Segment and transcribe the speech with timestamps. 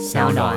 [0.00, 0.56] 小暖。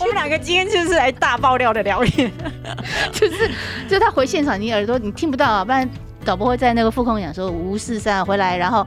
[0.00, 2.30] 我们两个今天就是来大爆料的聊天，
[3.12, 3.48] 就是
[3.88, 5.88] 就是他回现场，你耳朵你听不到啊，不然
[6.24, 8.84] 导播会在那个副控讲说五四三回来，然后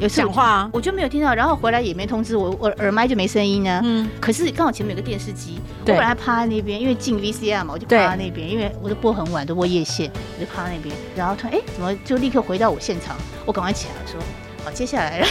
[0.00, 3.80] 有讲话啊我就没有听到，然后回来也没通知我，我耳麦就没声音呢。
[3.84, 13.16] 嗯，可是刚好前面有个电视机，我对本来趴在那边，因为进 VCR 嘛，我就趴在那边，因为我都播很晚，都播夜线，我就趴在那边，然后突然哎，怎么就立刻回到我现场？
[13.44, 14.20] 我赶快起来说。
[14.64, 15.22] 好，接下来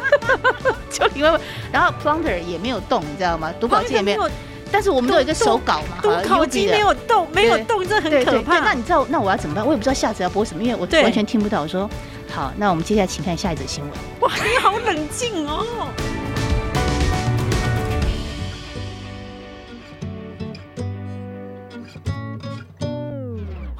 [0.90, 1.38] 就因为，
[1.70, 3.52] 然后 planter 也没有动，你知道吗？
[3.60, 4.28] 读稿机也没有，
[4.72, 8.72] 但是我们都有一个手稿嘛，读好考机没有动，没有动，这很可对对对，那。
[8.72, 9.64] 你知道那我要怎么办？
[9.64, 11.60] 我也不知道下次要播什么，因为我完全听不到。
[11.60, 11.88] 我说
[12.28, 13.92] 好，那我们接下来请看下一则新闻。
[14.20, 15.88] 哇，你好冷静哦。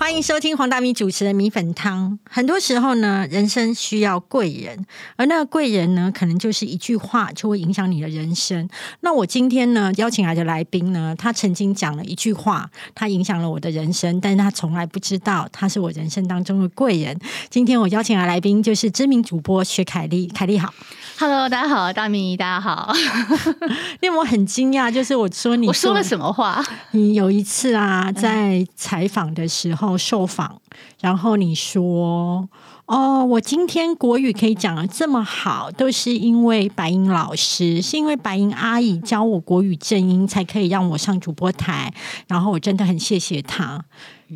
[0.07, 2.17] 欢迎收听黄大米主持的米粉汤。
[2.31, 8.69] 很多时候呢，人生需要贵人，而那个贵人呢，可能就是一句话就会影响你的人生。
[9.01, 17.19] 那我今天呢，邀请来的来宾呢，他曾经讲了一句话，他影响了我的人生，但是他从来不知道他是我人生当中的贵人。
[17.51, 20.73] 今天我邀请来的来宾就是知名主播薛凯丽，凯丽好。
[21.19, 22.93] Hello，大家好，大明，大家好。
[24.01, 26.05] 令我很惊讶，就是我说你我说了？
[26.05, 26.63] 什么话？
[26.91, 30.61] 你有一次啊，在采访的时候受访，
[31.01, 32.47] 然后你说
[32.85, 41.91] ：“哦，我今天国语可以讲的这么好，都是因为白银老师，是因为白银阿姨教我国语正音，才可以让我上主播台。
[42.29, 43.83] 然后我真的很谢谢她。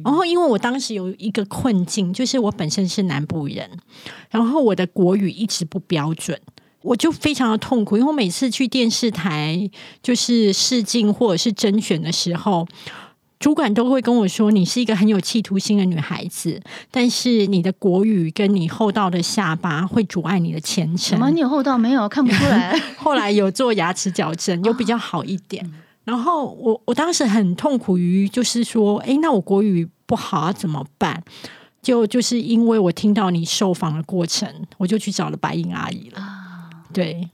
[0.02, 3.68] 然后，因为我当时有一个困境，就是我本身是南部人，
[4.30, 6.40] 然后我的国语一直不标准。”
[6.82, 9.70] 我就非常的痛苦，因为我每次去电视台
[10.02, 12.66] 就是试镜或者是甄选的时候，
[13.38, 21.30] 主管都会跟我说：“你是一个很有企图心的女孩子，但是你的国语跟你厚道的下巴会阻碍你的前程。”什么？
[21.30, 22.08] 你有厚道没有？
[22.08, 22.78] 看不出来。
[22.96, 25.70] 后来有做牙齿矫正，有比较好一点。
[26.04, 31.22] 然后我我当时很痛苦于，就是说，诶，那我国语不好啊怎么办？
[31.82, 36.22] 就就是因为我听到你受访的过程，我就去找了白英阿姨了。
[36.92, 37.28] 对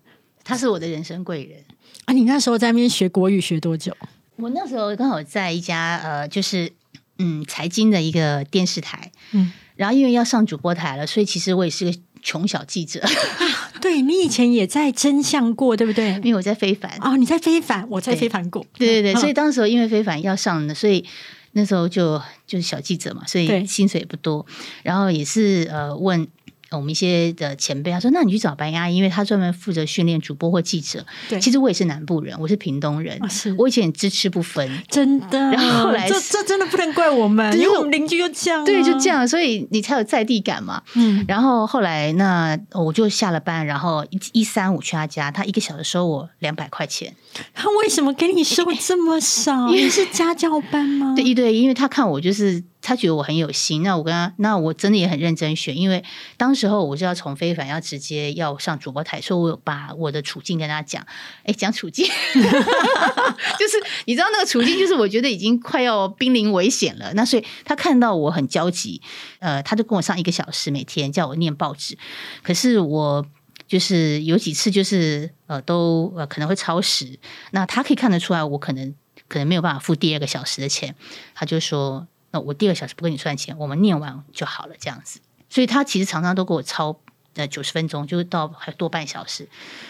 [0.44, 1.58] 他是我的人生贵人。
[2.04, 3.96] 啊，你那时候在那边学国语学多久？
[4.36, 6.70] 我那时候刚好在一家呃，就是
[7.18, 13.02] 嗯财经的一个电视台，嗯，然后因为要上主播台了，所以其实我也是个穷小记者，
[13.80, 16.10] 对你以前也在真相过，对不对？
[16.22, 16.96] 因为我在非凡。
[17.00, 18.64] 哦，你在非凡，我在非凡过。
[18.74, 21.04] 对对对，嗯所以当时因为非凡要上的，所以
[21.52, 24.44] 那时候就就是小记者嘛，所以薪水也不多，
[24.84, 26.28] 然后也是呃问。
[26.70, 31.04] 呃我们一些的前辈他说：“那你去找白阿姨，因为他专门负责训练主播或记者。
[31.28, 34.82] 对其实我也是南部人，我是屏东人，啊是我以前也支持不分。
[34.88, 39.08] 真的，然后后来这这真的不能怪我们，因为我们邻居又这样、啊，对，就这。
[39.10, 40.82] 样，所以你才有在地感嘛。
[40.94, 47.14] 嗯，然后后来那我就下了班，然后一一三五去他家，他一个小时收我两百块钱。
[47.54, 49.68] 他为什么给你收这么少？
[49.70, 51.14] 因为是家教班吗？
[51.14, 56.04] 对，一对，因为他看我就是他觉得我很有心，那我跟他，那我真的也很认真选，因为
[56.36, 61.04] 当时候我就要从非凡要直接要上主播台，所以我有把我的处境跟他讲，
[61.42, 62.06] 哎，讲处境，
[62.38, 69.02] 就是你知道那个处境，就是我觉得已经快要濒临危险了，那所以他看到我很焦急，
[69.40, 71.98] 呃，他就跟我上一个小时，每天叫我念报纸，
[72.42, 73.26] 可是我。
[73.68, 77.18] 就是有几次，就是呃，都呃可能会超时，
[77.50, 78.94] 那他可以看得出来，我可能
[79.26, 80.94] 可能没有办法付第二个小时的钱，
[81.34, 82.06] 他就说
[82.40, 86.98] ：“我第二小时不跟你算钱，我们念完就好了。”这样子，所以他其实常常都给我超
[87.34, 89.48] 呃九十分钟，就到还多半小时。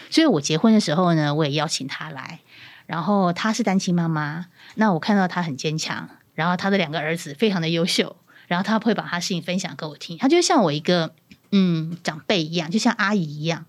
[0.09, 2.39] 所以我结婚的时候呢，我也邀请他来，
[2.85, 8.15] 然后她是单亲妈妈，那我看到她很坚强，然后她的两个儿子非常的优秀，
[8.47, 11.13] 然后他会把他事情分享给我听，他就像我一个
[11.51, 13.65] 嗯长辈一样，就像阿姨一样。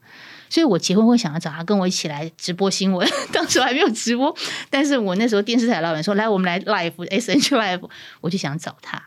[0.50, 4.34] 所以我结婚会想要找他跟我一起来直播新闻， 当时还没有直播，
[4.70, 7.88] 但是我那时候电视台老板说来我们来 live S N G live，
[8.20, 9.02] 我就想找他，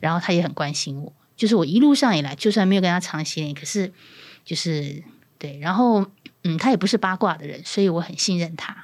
[0.00, 3.92] 然后他也很关心我，就是我一路上以来，就算没有跟他长期联，可是
[4.44, 5.02] 就是
[5.38, 6.06] 对，然后
[6.44, 8.76] 嗯，他也不是八卦的人，所以我很信任他。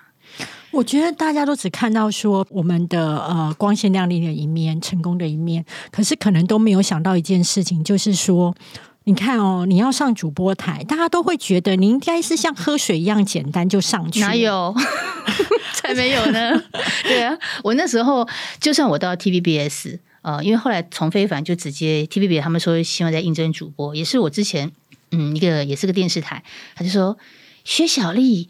[0.70, 8.54] 我觉得大家都只看到说我们的呃光鲜亮丽的一面、成功的一面，可是可能都没有想到一件事情，就是说。
[9.04, 14.20] 你看哦，你要上主播台，大家都会觉得你应该是像喝水一样简单就上去。
[14.20, 14.34] 哪？
[14.34, 14.74] 有？
[15.74, 16.62] 才没有呢！
[17.02, 18.28] 对啊，我那时候
[18.60, 24.70] 就算我到 TVBS，呃，因为后来从非凡就直接 TVB 他们说希望在应征主播，也是我之前
[25.10, 26.44] 嗯一个也是个电视台，
[26.76, 27.16] 他就说
[27.64, 28.48] 薛小丽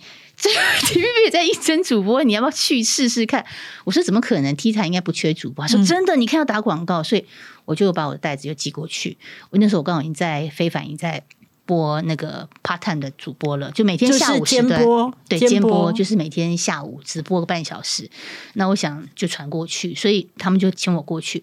[0.49, 3.45] TVB 也在应征主播，你要不要去试试看？
[3.85, 5.65] 我说怎么可能？T 台应该不缺主播。
[5.65, 7.25] 他说真的，你看要打广告，所以
[7.65, 9.17] 我就把我的袋子又寄过去。
[9.51, 11.23] 我那时候我刚好已经在非凡，已经在
[11.65, 18.11] 播那个 part time 的主播了，就每天下午间播，对，间播就是每天下午直播个半小时。
[18.55, 21.43] 那我想就传过去，所以他们就请我过去。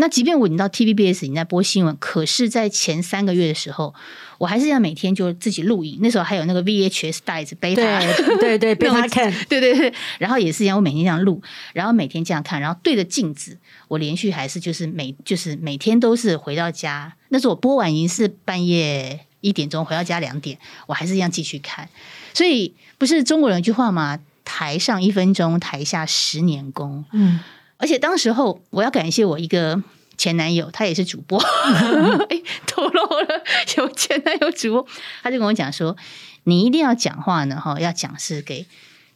[0.00, 3.92] 那即便我已经到 TVBS 已经在播新闻，可是，在前三个月的时候，
[4.38, 5.98] 我还是要每天就自己录影。
[6.00, 7.98] 那时候还有那个 VHS 带子背它，
[8.38, 9.92] 对对， 背它看，对对对。
[10.20, 11.42] 然后也是一样，我每天这样录，
[11.72, 13.58] 然后每天这样看，然后对着镜子，
[13.88, 17.12] 我连续还是就是每就是每天都是回到家。
[17.30, 20.56] 那时候我播完已经是半夜一点钟，回到家两点，
[20.86, 21.88] 我还是一样继续看。
[22.32, 24.20] 所以不是中国人一句话吗？
[24.44, 27.04] 台上一分钟，台下十年功。
[27.12, 27.40] 嗯。
[27.78, 29.82] 而且当时候，我要感谢我一个
[30.16, 31.38] 前男友，他也是主播，
[32.28, 33.44] 哎，透露了
[33.76, 34.86] 有前男友主播，
[35.22, 35.96] 他就跟我讲说，
[36.44, 38.66] 你一定要讲话呢，哈，要讲是给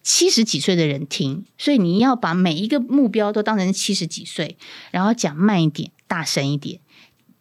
[0.02, 4.56] 七十几岁的人听，所以你要把每一个目标都当成七十几岁，
[4.90, 6.78] 然后讲慢一点，大声一点，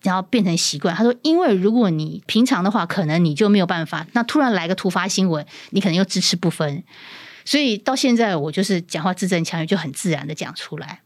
[0.02, 0.96] 然后变成习惯。
[0.96, 6.84] 他说，因为如果你平常的话，可能你就没有办法，那突然来个突发新闻，你可能又支持不分。
[7.44, 11.01] 所以到现在，我就是讲话字正腔圆，就很自然的讲出来。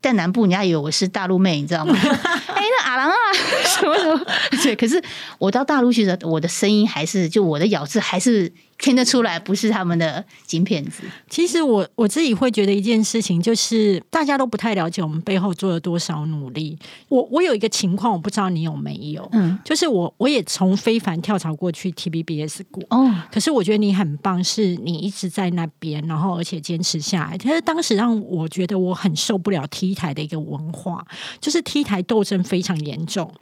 [0.00, 1.94] 在南部，人家以为我是大陆妹，你知道吗？
[1.98, 3.14] 哎，那阿郎啊，
[3.66, 4.20] 什么什么？
[4.62, 5.02] 对，可是
[5.38, 8.52] 我到大陆去的，我的声音还是就我的咬字还是。
[8.78, 11.02] 听得出来不是他们的金片子。
[11.28, 16.78] 其实我我自己会觉得一件事情，就是大家都不太了解我们背后做了多少努力。
[17.08, 27.36] 我我有一个情况，我不知道你有没有，嗯，就是我我也从非凡跳槽过去 TBBS 过，哦，可是我觉得你很棒，是你一直在那边，然后而且坚持下来。
[27.36, 31.04] 其实当时让我觉得我很受不了 T 台的一个文化，
[31.40, 33.32] 就是 T 台斗争非常严重。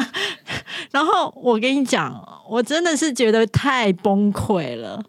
[0.90, 5.02] 然后我跟你讲，我真的是觉得太崩溃了，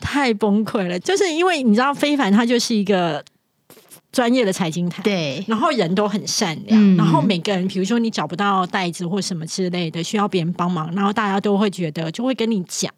[0.00, 0.98] 太崩溃了。
[0.98, 3.24] 就是因为你知道，非凡他就是一个
[4.12, 12.92] 专业的财经台，对，然后人都很善良，然后每个人，比如说你找不到袋子或什么之类的，需要别人帮忙，然后大家都会觉得就会跟你讲。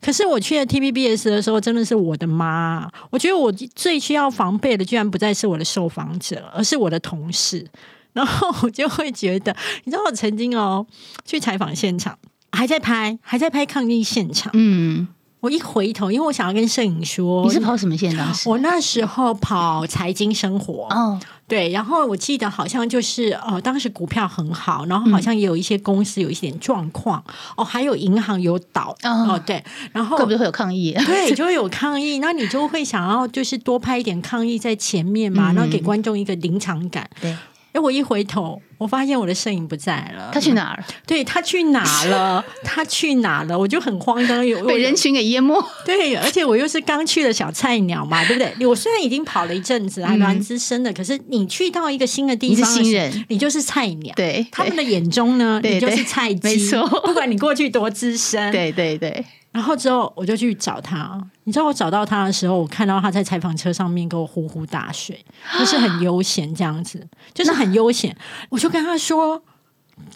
[0.00, 2.88] 可是我去了 TVBS 的时候，真的是我的妈！
[3.10, 7.66] 我觉得我最需要防备的，居然不再是我的受访者，而是我的同事。
[8.12, 9.54] 然后我就会觉得，
[9.84, 10.86] 你知道，我曾经哦
[11.24, 12.18] 去采访现场，
[12.50, 14.50] 还在拍，还在拍抗议现场。
[14.54, 15.08] 嗯，
[15.40, 18.14] 我一回头，因为我想要跟摄影说，你是跑什么线？
[18.16, 20.86] 当时我那时候跑财经生活。
[20.90, 21.18] 哦，
[21.48, 27.22] 对，然后我记得好像就是哦，当时股票很好，然后好像也有一些公司有一点状况。
[27.56, 28.96] 哦，还有银行有倒。
[29.02, 29.62] 哦，对，
[29.92, 30.94] 然后会不会有抗议？
[31.06, 32.18] 对， 就会有抗议。
[32.20, 37.08] 那你就会想要就是多拍一点抗议在前面嘛，然后给观众一个临场感。
[37.20, 37.36] 对。
[37.72, 40.30] 哎，我一回头，我发现我的摄影不在了。
[40.32, 40.84] 他去哪儿？
[41.06, 42.44] 对他去哪了？
[42.62, 43.58] 他去哪了？
[43.58, 45.58] 我就很慌张，有被人群给淹没。
[45.84, 48.66] 对，而且我又是刚去的小菜鸟嘛，对不对？
[48.66, 54.12] 我虽然已经跑了一阵子，还蛮资深的，可是你去到一个新的地方，新人，你就是菜鸟。
[54.14, 56.40] 对，他们的眼中呢，你就是菜鸡。
[56.42, 58.52] 没错，不管你过去多资深。
[58.52, 59.24] 对对对。
[59.52, 65.24] 然后之后我就去找他，你知道我找到他的时候，我看到他在采访车上面给我呼呼大睡，
[65.58, 68.16] 就是很悠闲这样子，就是很悠闲。
[68.48, 69.42] 我就跟他说：“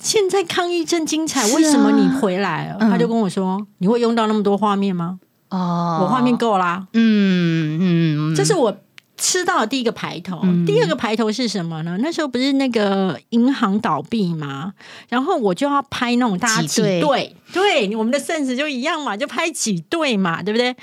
[0.00, 6.88] 现在抗议正精彩，为什么你回来了？”他就跟我说：“你会用到那么多画面吗？”哦，我画面够啦。
[6.94, 8.76] 嗯嗯，这是我。
[9.16, 11.96] 吃到第一个排头，第二个排头是什么呢？
[12.00, 14.74] 那时候不是那个银行倒闭吗？
[15.08, 20.76] 然后我就要拍那种大家挤队，对，我们的 sense 就一样嘛，就拍挤对嘛，对不对？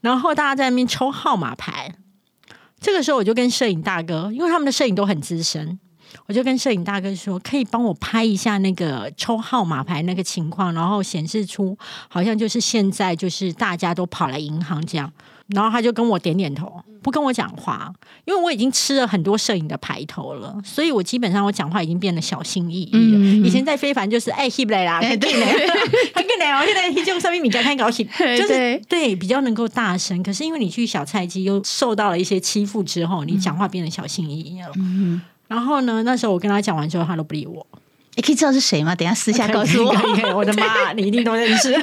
[0.00, 1.94] 然后大家在那边抽号码牌，
[2.80, 5.78] 这个时候我就跟摄影大哥，因为他们的摄影都很资深，
[6.26, 11.76] 我就跟摄影大哥说，可以帮我拍一下那个抽号码牌那个情况，然后显示出
[12.08, 15.12] 好像就是现在就是大家都跑来银行这样。
[15.54, 17.92] 然后他就跟我点点头，不跟我讲话，
[18.24, 23.18] 因为我已经吃了很多摄影的排头了，所以我基本上我讲话已经变得小心翼翼了。
[23.46, 25.52] 以前在非凡就是哎，he 来啦，他更来，
[26.14, 26.64] 他更来哦。
[26.64, 28.06] 现在就上面比较太高兴，
[28.38, 30.22] 就是对比较能够大声。
[30.22, 34.68] 可是因为你去小菜鸡又受到了一些欺负之后，你讲话变得小心翼翼了。
[35.48, 37.66] 然后呢，那时候我跟他讲完之后，他都不理我。
[38.16, 38.94] 你可以知道是谁吗？
[38.94, 39.92] 等下私下告诉我。
[40.36, 41.74] 我的妈，你一定都认识。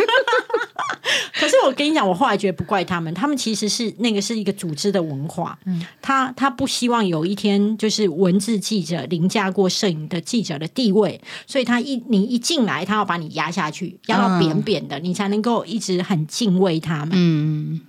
[1.34, 5.58] 可是我跟你讲，我后来觉得不怪他们，他们其实是那个是一个组织的文化。
[5.66, 17.12] 嗯，他他不希望有一天就是文字记者凌驾过摄影的记者的地位，所以他一你一进来，他要把你压下去，压到扁扁的，你才能够一直很敬畏他们。
[17.14, 17.82] 嗯，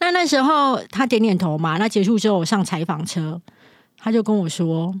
[0.00, 3.40] 那那时候他点点头嘛，那结束之后我上采访车，
[3.98, 4.94] 他就跟我说：“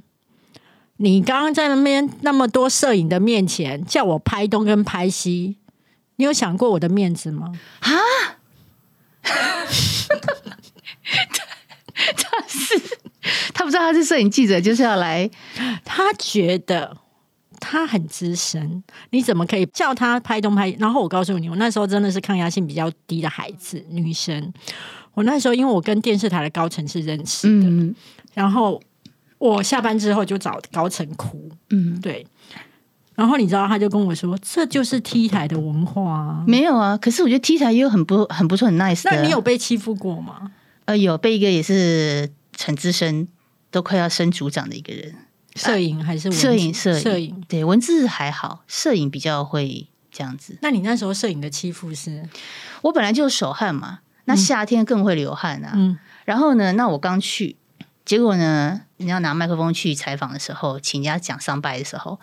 [0.98, 5.56] 你刚刚在那边那么多摄影的面前，叫我拍东跟拍西。”
[6.18, 7.52] 你有想过我的面子吗？
[7.80, 7.90] 啊！
[12.16, 12.80] 他是
[13.54, 15.30] 他不知道他是摄影记者，就是要来。
[15.84, 16.96] 他觉得
[17.60, 20.70] 他很资深，你怎么可以叫他拍东拍？
[20.78, 24.52] 然后我告诉你，我那时候真的是抗压性比较低的孩子，女生。
[25.14, 27.94] 我那时候因为我跟电视台的高层是认识的，
[28.34, 28.80] 然后
[29.38, 31.48] 我下班之后就找高层哭。
[31.70, 32.26] 嗯，对。
[33.18, 36.44] 然后你知道，他就跟我说：“这就是 T 台的文化啊。
[36.46, 36.96] 没有啊。
[36.96, 39.10] 可是我觉得 T 台也有很不很不错很 nice 的。
[39.10, 40.52] 那你有被欺负过吗？
[40.84, 42.30] 呃有被一个也是
[42.64, 43.26] 很资深，
[43.72, 45.16] 都快要升组长的一个人。
[45.56, 47.44] 摄影还是摄影摄影摄影？
[47.48, 50.56] 对文字还好，摄影比较会这样子。
[50.62, 52.22] 那你那时候摄影的欺负是？
[52.82, 55.72] 我本来就手汗嘛，那夏天更会流汗啊。
[55.74, 57.56] 嗯，然后呢，那我刚去，
[58.04, 62.20] 结果呢，你要拿麦克风去采访的时候，请人家讲上拜的时候，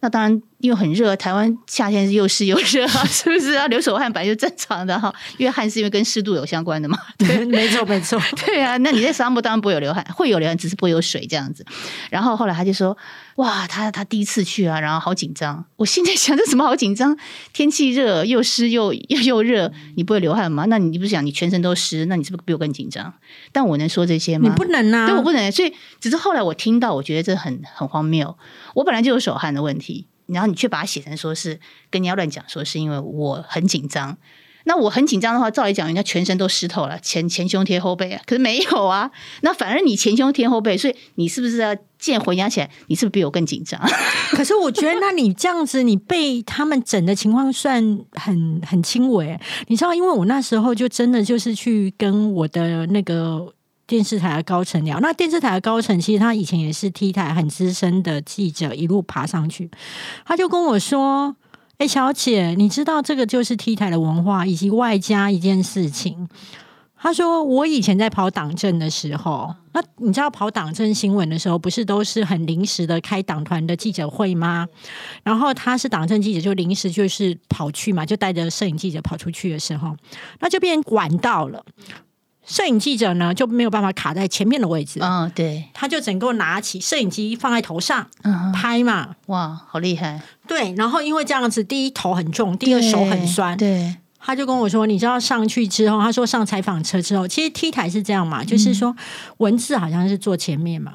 [0.00, 3.66] 那当然因为很热，台湾夏天是又湿又热啊， 是不是啊？
[3.68, 6.98] 流手汗本来就正常的哈，因为汗是因为跟湿度有相关的嘛。
[7.18, 8.20] 对没错没错。
[8.46, 11.64] 对啊，那你在沙漠当然不会有流汗，会有流汗，只是不会有水这样子。
[12.10, 12.96] 然后后来他就说
[13.36, 17.16] ：“哇，他他第一次去啊，然后好紧张。”我现在想，这什么好紧张？
[17.52, 20.66] 天气热又湿又又又热，你不会流汗吗？
[20.68, 23.12] 那你不是想你全身都湿，那你是不是比我更紧张？
[23.52, 24.48] 但我能说这些吗？
[24.48, 25.06] 你不能啊！
[25.06, 28.36] 对我不能，所以只是后来我听到，我觉得这很很荒谬。
[28.74, 31.58] 我本来就有手汗的问题，然后你却把它写成说是
[31.90, 34.16] 跟人家乱讲，说是因为我很紧张。
[34.64, 39.10] 那我很紧张的话，照理讲，人家全身都湿透了，前前胸贴后背啊，可是没有啊。
[39.40, 43.80] 那反而你前胸贴后背，所以你是不是要见回想起来，你是不是比我更紧张？
[44.32, 47.82] 可是我觉得，那你这样子，你被他们整的情况算
[48.12, 49.34] 很很轻微。
[49.68, 53.50] 你知道，因为我那时候就真的就是去跟我的那个
[53.90, 55.00] 电视台的高层聊。
[55.00, 59.68] 那电视台的高层其实他以前也是 T 台很资深的记者，一路爬上去，
[60.24, 61.34] 他就跟我说
[61.78, 66.28] ：“哎、小姐，你知道这个就是 T 台的文化，以及外加一件事情。”
[67.02, 74.68] 他说：“我以前在跑党政的时候，那你知道跑党政新闻的时候，不是都是很临时的开党团的记者会吗？
[75.24, 79.96] 然后他是党政记者，就临时就是跑去嘛，就带着摄影记者跑出去的时候，
[80.38, 81.64] 那就变晚到了。
[82.46, 89.14] 摄影记者呢就没有办法卡在前面的位置，嗯，对，他就整个拿起摄影机放在头上嗯，拍嘛。
[89.26, 98.96] 哇，好厉害，对，然后因为这样子，第一头很重，第二手很酸，对，他就跟我说：“你知道上去之后，他说上采访车之后，其实 T 台是这样嘛，就是说
[99.36, 100.92] 文字好像是坐前面嘛，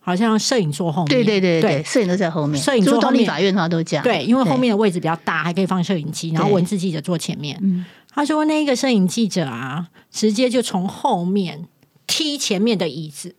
[0.00, 1.24] 好像摄影坐后面。
[1.24, 3.22] 对对对摄影都在后面，摄影坐到后面。
[3.22, 7.58] 立法院的话都这样，对，因为后面的位置比较大，还可以放摄影机，然后文字记者坐前面。
[7.62, 7.84] 嗯
[8.14, 11.66] 他说那个摄影记者啊，直接就从后面
[12.06, 13.34] 踢前面的椅子。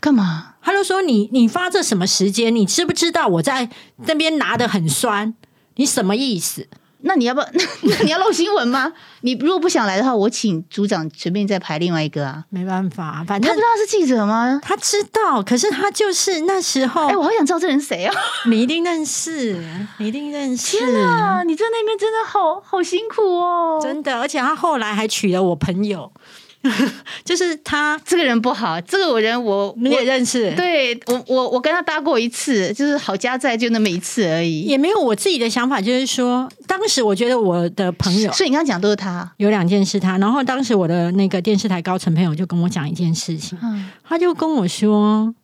[0.00, 0.54] 干嘛？
[0.62, 2.54] 他就说你你发这什么时间？
[2.54, 3.70] 你知不知道我在
[4.06, 5.34] 那边拿的很酸？
[5.76, 6.68] 你什么意思？
[7.06, 7.46] 那你要不要？
[7.84, 8.92] 那你要漏新闻吗？
[9.20, 12.44] 你如果不想来的话，我请组长随便再排另外一个啊。
[12.50, 14.60] 没办法，反正他不知道他是记者吗？
[14.62, 18.14] 他知道，可是他就是那时候，哎、我好想知道这人谁啊！
[18.46, 19.62] 你一定认识，
[19.98, 20.78] 你一定认识。
[20.78, 23.78] 天啊，你在那边真的好好辛苦哦！
[23.82, 26.10] 真的，而且他后来还娶了我朋友，
[27.24, 34.62] 就是他，这个人不好，这个我人我你也认识，，对我我我跟他搭过一次，就是好家在就那么一次而已。
[34.62, 45.34] 也没有我自己的想法，就是说，当时我觉得我的朋友所以你刚刚讲都是他，有两件事他，然后当时我的那个电视台高层朋友就跟我讲一件事情，嗯，他就跟我说。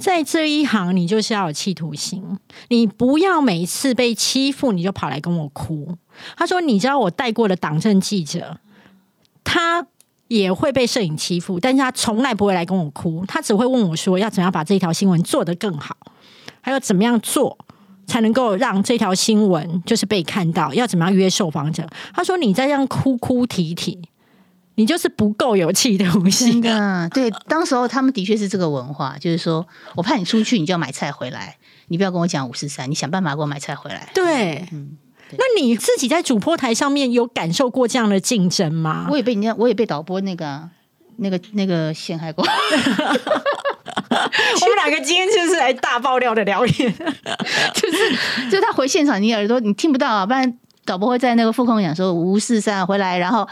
[0.00, 5.98] 在这一行，你就是要有企图心，你不要每次被欺负你就跑来跟我哭。
[6.34, 8.56] 他说：“你知道我带过的党政记者，
[9.44, 9.86] 他
[10.32, 15.94] 也会被摄影欺负，但是他从来不会来跟我哭，他只会问我说要怎样把这条新闻做得更好，
[16.62, 17.58] 还有怎么样做
[18.06, 24.00] 才能够让这条新闻就是被看到，要怎么样约受访者。”他说：“你再这样哭哭啼啼，
[24.76, 31.58] 你就是不够有企图真心。”的，对，当时候他们的确是这个文化，就是说我怕你出去，你就要买菜回来，
[31.88, 34.08] 你不要跟我讲五十三，你想办法给我买菜回来。
[34.14, 35.01] 对，嗯对
[35.38, 39.06] 那你自己在主播台上面有感受过这样的竞争吗？
[39.10, 40.68] 我也被人家，我也被导播那个啊
[41.16, 42.44] 那个那个陷害过。
[44.60, 46.92] 我们两个今天就是来大爆料的聊天，
[47.74, 53.48] 就是就他回现场，你耳朵你听不到啊，不然导播会在那个副控讲说五四三回来，然后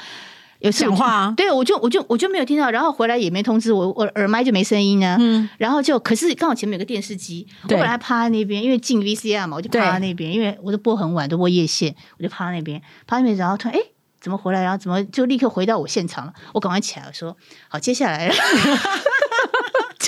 [0.61, 1.35] 有讲话啊。
[1.37, 13.83] 对我就我就我就没有听到，然后回来也没通知我，我耳麦就没声音呢、嗯，然后就可是刚好前面有个电视机，我对本来趴在那边，因为进 VCR 嘛，我就趴在那边，因为我都播很晚，都播夜线，我就趴在那边，趴在那边，然后突然哎。
[14.21, 14.61] 怎么回来？
[14.62, 16.33] 然后怎么就立刻回到我现场了？
[16.52, 17.35] 我赶快起来，我说
[17.69, 18.31] 好，接下来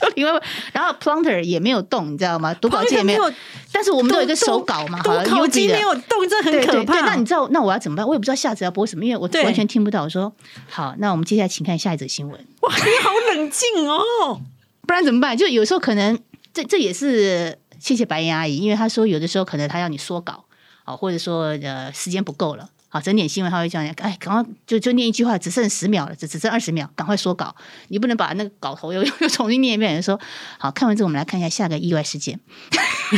[0.02, 0.42] 就另外，
[0.72, 2.52] 然后 planter 也没有动，你知道吗？
[2.54, 3.32] 读稿机也没有，
[3.70, 6.72] 但是我们都有一个手稿嘛，好了，读口优质的机没有动，这很可怕。
[6.72, 8.06] 对对对，那你知道那我要怎么办？
[8.06, 10.02] 我也不知道下则要播什么，因为我完全听不到。
[10.02, 10.32] 我说
[10.68, 12.46] 好，那我们接下来请看下一则新闻。
[12.62, 14.40] 哇，你好冷静哦。
[14.86, 15.36] 不然怎么办？
[15.36, 16.18] 就有时候可能
[16.52, 20.44] 这这也是谢谢白岩阿姨，因为她说有的时候可能她要你缩稿
[20.84, 22.68] 啊，或者说呃时间不够了。
[22.92, 27.56] 好，整点新闻他会叫你，哎，赶快就就念一句话，只剩十秒了，只只剩二十秒，赶快说稿。
[27.88, 30.02] 你不能把那个稿头又 又重新念一遍。
[30.02, 30.20] 说
[30.58, 32.38] 好看完之后，我们来看一下下个意外事件，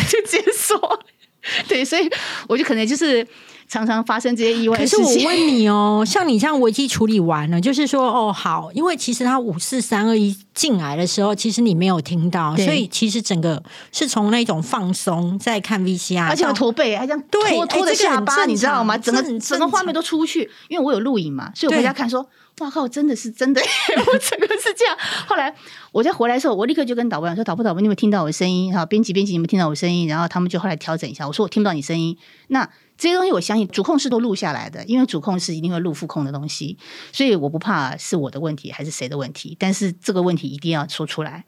[0.09, 1.04] 就直接说。
[1.66, 2.09] 对，所以
[2.49, 3.26] 我就可能就是
[3.68, 4.76] 常常发生这些意外。
[4.76, 18.97] 可是我问你哦， 像你这样危机处理完了，就是说哦好，因为其实他五四三二一进来的时候，其实你没有听到，所以其实整个是从那种放松在看 VCR，而且驼背，还这样拖拖着下巴，你知道吗？
[18.99, 22.25] 整个整个画面都出去，因为我有录影嘛，所以我回家看说，
[22.59, 23.61] 哇靠，真的是真的，
[24.06, 24.97] 我整个是这样。
[25.26, 25.52] 后来
[25.90, 28.73] 我在回来的时候，我立刻就跟导播说，导播导播，你有听到我的声音？
[28.73, 30.06] 哈，编辑编辑，你们听到我声音？
[30.06, 32.16] 然后他们就后来调整一下，我说我听不到你声音，
[32.49, 32.68] 那。
[33.04, 36.78] 这些东西我相信主控是都录下来的，因为主控是一定会录副控的东西，
[37.12, 41.44] 所以我不怕是我的问题还是谁的问题，但是这个问题一定要说出来。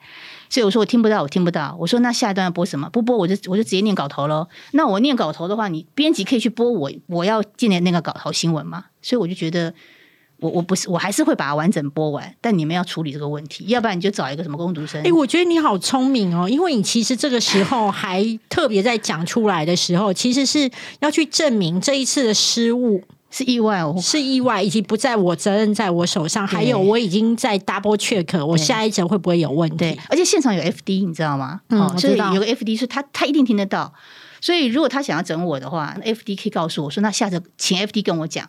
[0.50, 1.74] 所以我说我听不到，我听不到。
[1.80, 2.90] 我说那下一段要播什么？
[2.90, 4.46] 不播我就我就直接念稿头喽。
[4.72, 8.84] 那我念稿头的话，你编辑可以去播我我要进的那个稿头新闻嘛？
[9.00, 9.72] 所以我就觉得。
[10.38, 15.02] 我我不是我还是会把它完整播完，但你们要处理这个问题，要不然你就找一个什么工读生。
[15.02, 26.46] 哎，我觉得你好聪明哦，因为你其实这个时候还特别在讲出来的时候，其实是要去证明这一次的失误是意外哦，是意外，以及不在我责任在我手上。
[26.46, 29.98] 还有我已经在 double check，我下一层会不会有问题？
[30.10, 31.60] 而且现场有 FD，你知道吗？
[31.70, 33.92] 嗯，所以有个 FD 是他他一定听得到，
[34.40, 38.48] 所以如果他想要整我的话，FD 可以告诉我说，那下次请 FD 跟我讲。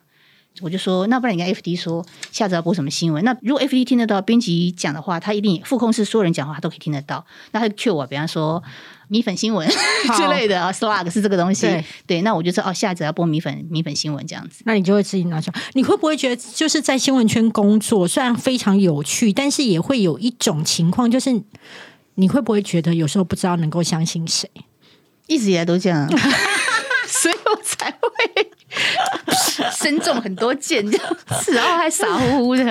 [0.61, 3.23] 我就说，那不然你跟 F D 说，下次要播什么新闻？
[3.23, 7.25] 那如果 F D 听得到编辑讲的话，他一定副控是所有人讲话他都可以听得到。
[7.51, 8.61] 那他劝我，比方说
[9.07, 9.67] 米粉新闻
[10.17, 11.83] 之类的啊，Slug 是这个东西。
[12.05, 14.63] 对，那我就说哦，下次要播米粉米粉新闻这样子。
[14.65, 15.61] 那你就会自己拿出来。
[15.73, 21.41] 你会不会觉得，就是在新闻圈工作虽然非常有趣，但是也会有一种情况，就是
[22.15, 24.49] 你会不会觉得有时候不知道能够相信谁？
[25.27, 26.07] 一直以来都这样，
[27.07, 28.51] 所以我才会。
[29.87, 32.63] 身中很多箭，这样子，然后还傻乎乎的，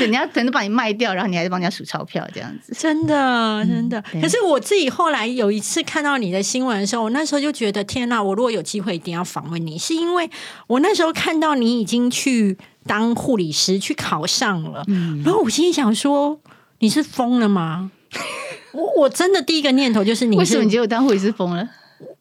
[0.00, 4.02] 人家可能把你卖掉，然后你还是帮人家数钞票，这样子，真的，真的。
[4.20, 8.22] 可是我自己后来有一次看到你的新闻的时候，我那时候就觉得，天哪！
[8.22, 10.30] 我如果有机会，一定要访问你，是因为
[10.66, 12.56] 我那时候看到你已经去
[12.86, 14.82] 当护理师，去考上了，
[15.24, 16.40] 然后我心里想说，
[16.78, 17.90] 你是疯了吗？
[18.72, 21.68] 我我真的第一个念头就是，你为什么你觉得我当护理师疯了？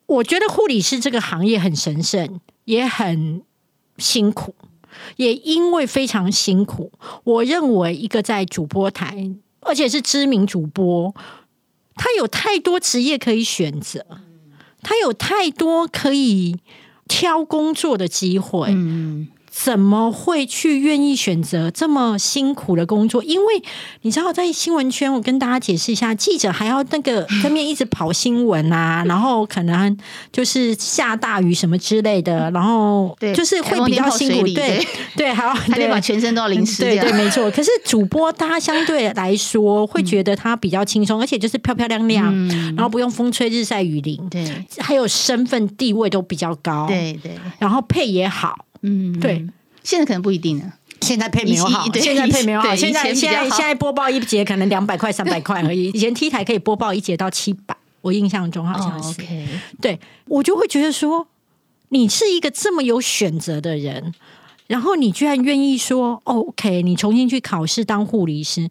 [0.08, 3.42] 我觉得护理师这个行业很神圣，也很。
[4.02, 4.56] 辛苦，
[5.16, 6.92] 也因为非常辛苦，
[7.24, 9.30] 我认为一个在主播台，
[9.62, 11.16] 而且是知名主播，
[11.96, 14.06] 他有太多职业可以选择，
[14.82, 16.58] 他有太多可以
[17.08, 18.70] 挑工作的机会。
[18.72, 19.28] 嗯。
[19.54, 23.22] 怎么会去愿意选择这么辛苦的工作？
[23.22, 23.62] 因为
[24.04, 29.96] 你知道，在新闻圈，我跟大家解释一下，记者还要那个跟面一直跑新闻啊， 然后可能
[30.32, 34.48] 就是下大雨什么之类的，然后就是会比较辛苦。
[34.54, 34.88] 对
[35.18, 36.82] 对，还要还得把全身都要淋湿。
[36.84, 37.52] 对对，没错。
[37.52, 42.34] 可是主播，大家相对来说会觉得他比较轻松，而且就是漂漂亮亮，
[42.76, 44.18] 然后不用风吹日晒雨淋。
[44.30, 46.88] 对，还有身份地位都比较高。
[46.88, 48.66] 对对，然后配也好。
[48.82, 49.46] 嗯，对，
[49.84, 50.74] 现在可能不一定了。
[51.02, 52.76] 现在配没有好，现在配没有好。
[52.76, 55.90] 现在现在现在播报一节可能两百块、三百块而已。
[55.96, 59.20] 以前 T 台可以播报一节到七百，我印象中好像是。
[59.82, 61.28] 对，我就会觉得说，
[61.90, 64.14] 你是一个这么有选择的人，
[64.68, 68.70] 然后你居然愿意说 OK，你重新去考试当护理师，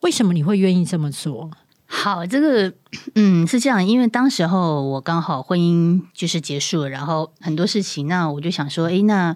[0.00, 1.50] 为什么你会愿意这么做？
[1.90, 2.72] 好，这个
[3.14, 9.34] 嗯是这样，因为当时候我刚好婚姻就是结束了，然后很多事情，那我就想说，哎，那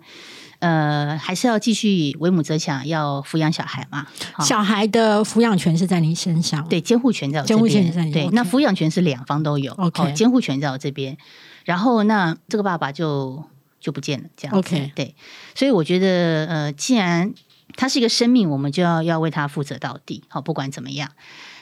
[0.59, 4.07] 呃还是要继续为母则强，要抚养小孩嘛。
[4.41, 8.13] 小孩的抚养权是在您身上，对，监护权在我这边。
[8.13, 11.17] 对，那抚养权是两方都有，OK，监护权在我这边。
[11.65, 13.43] 然后那这个爸爸就
[13.81, 15.17] 就不见了，这样 OK，对。
[15.55, 17.33] 所以我觉得，呃，既然
[17.77, 20.23] 他是一个生命，我们就要要为他负责到底。
[20.29, 21.13] 好，不管怎么样，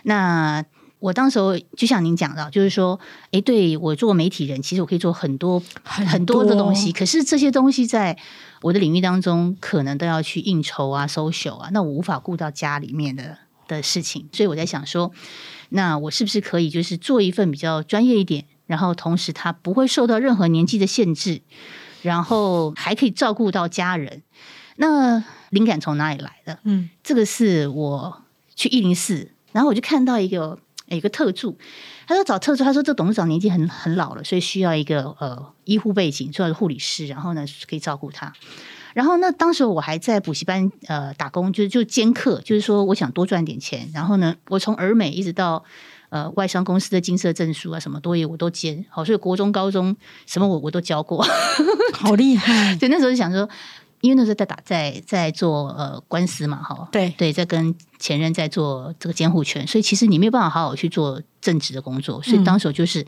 [0.02, 0.64] 那。
[1.00, 3.00] 我当时候就像您讲到，就是说，
[3.32, 8.16] 哎，对我做媒体人，其实我可以做很多很多的东西，可是这些东西在
[8.60, 15.10] 我的领域当中，可能都要去应酬啊、social 啊，那我无法顾到家里面的的事情，所以我在想说，
[15.70, 21.40] 那我是不是可以就是做一份比较专业一点，然后同时他不会受到任何年纪的限制，
[22.02, 24.22] 然后还可以照顾到家人？
[24.76, 26.58] 那灵感从哪里来的？
[26.64, 28.22] 嗯，这个是我
[28.54, 30.58] 去一零四，然后我就看到一个。
[30.96, 31.56] 一个特助，
[32.06, 38.32] 他说找特助，他说这董事长年纪很很老了，所以需要一个呃医护背景，主要是护理师，然后呢可以照顾他。
[38.92, 43.88] 然后那当时我还在补习班呃打工，就是就兼课，就是说我想多赚点钱。
[43.94, 45.62] 然后呢，我从儿美一直到
[46.08, 48.84] 呃外商公司的金色证书啊，什么多业我都兼。
[48.88, 51.24] 好，所以国中、高中什么我我都教过，
[51.94, 52.74] 好厉害。
[52.76, 53.48] 对，那时候就想说。
[54.00, 63.06] 因为那时候在打在在做呃官司嘛，哈，对对，在跟前任在做这个监护权，所以其实你没有办法好好去做正职的工作，所以当时就是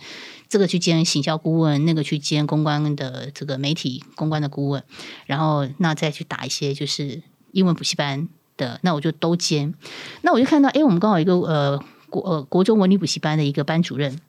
[0.48, 4.84] 这个去兼行销顾问，那个去兼公关的这个媒体公关的顾问，
[5.24, 8.28] 然后那再去打一些就是英文补习班
[8.58, 9.72] 的，那我就都兼。
[10.20, 14.20] 那我就看到，哎，我们刚好一个呃国呃国中文理补习班的一个班主任，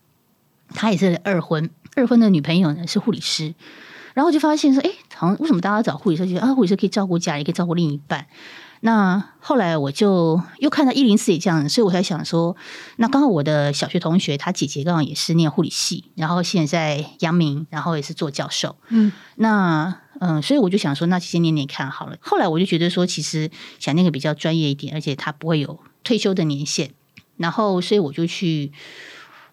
[0.69, 3.53] 他也是二婚，二婚的女朋友呢是护理师。
[4.13, 6.25] 然后就发现说，哎，好像为什么大家找护理师？
[6.27, 8.27] 觉得啊，护理师可以照顾家，也可以照顾另一半。
[8.81, 12.55] 那后来我就又看到一零四也这样，所以我才想说，
[12.97, 18.75] 那刚好我的小学同学，他姐姐刚好也是念护理系，然后现在在阳明，然后也是做教授。
[18.89, 22.17] 嗯，那嗯，所以我就想说，那先念念看好了。
[22.21, 23.49] 后来我就觉得说，其实
[23.79, 26.91] 想念个比较专业一点，而且他不会有退休的年限。
[27.37, 28.71] 然后，所以我就去。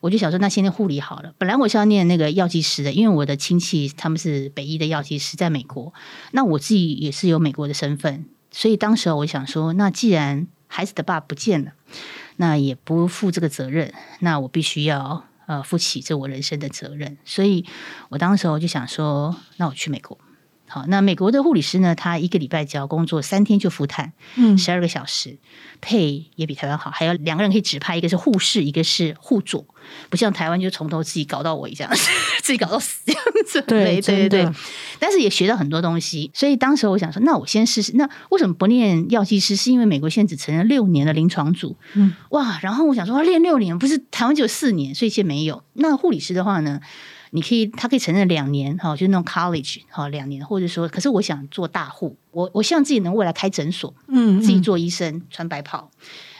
[0.01, 1.35] 我就想说，那先念护理好了。
[1.37, 5.93] 本来我是要念那个药剂师的，因为我的亲戚他们是北医的药剂师，在美国。
[6.33, 11.73] 那我自己也是有美国的身份，所以当时我想说，那既然孩子的爸不见了，
[12.37, 17.19] 那也不负这个责任，那我必须要呃负起这我人生的责任。
[17.27, 17.67] 所以
[18.09, 20.17] 我当时我就想说，那我去美国。
[20.73, 21.97] 好，那美国的护理师呢？
[21.97, 25.37] 他一个礼拜只要工作三天就复探，嗯，十二个小时，
[25.81, 29.67] 配也比台湾好，还有两个人可以指派，一个是护士，一个是护佐，
[30.09, 31.93] 不像台湾就从头自己搞到尾这样，
[32.41, 33.61] 自己搞到死这样子。
[33.63, 34.49] 对对对，
[35.01, 36.31] 但是也学到很多东西。
[36.33, 37.97] 所以当时我想说，那我先试试。
[37.97, 39.57] 那为什么不念药剂师？
[39.57, 45.65] 是因为美国现在只承认六年的临床组，嗯，哇，然后我想说，练六年不是台湾只有四年，所以现在没有。
[45.73, 46.81] 那护理师的话呢？
[47.31, 55.91] 你可以，他可以承认两年，哈，就那种 college，哈，两年，或者说，可是我想做大户，我我希望自己能未来开诊所，嗯，自己做医生，穿白袍。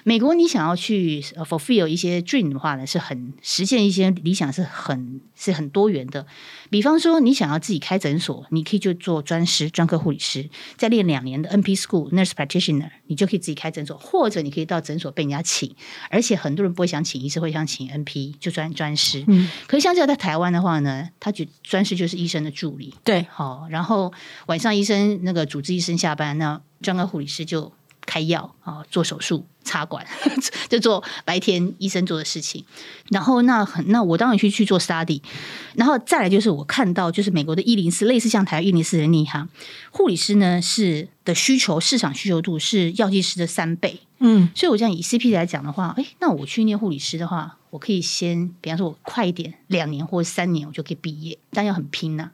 [0.05, 6.27] 美国，你想要去 fulfill 一些 dream 的话呢，是很实现一些理想，是很是很多元的。
[6.71, 15.75] 比方说，你想要自己开诊所，你可以就做专师、专科护理师，再练两年的 NP School Nurse Practitioner，你就可以自己开诊所，或者你可以到诊所被人家请。
[16.09, 19.25] 而且很多人不会想请医师，会想请 NP，就专专师。
[19.29, 19.49] 嗯。
[19.67, 22.95] 可是相较在台湾的话呢，他就专师就是医生的助理。
[23.05, 23.27] 对。
[23.31, 24.13] 好，然后
[24.47, 27.73] 晚上医生那个主治医生下班，那专科护理师就。
[28.07, 30.07] 开药啊，做手术、插管，
[30.71, 32.65] 就做白天医生做的事情。
[33.11, 35.21] 然后那很那我当然去去做 study。
[35.75, 39.49] 然后再来就是我看到，就是美国的一零四，类似像台湾一零四的内行
[39.91, 44.01] 护理师呢，是的需求市场需求度是药剂师的三倍。
[44.23, 47.57] 嗯，所以我这样以 CP 来讲的话，哎，那我去念护理师的话。
[47.71, 52.29] 我可以先，比方说，我快一点，两年或三年我就可以毕业，但要很拼呐。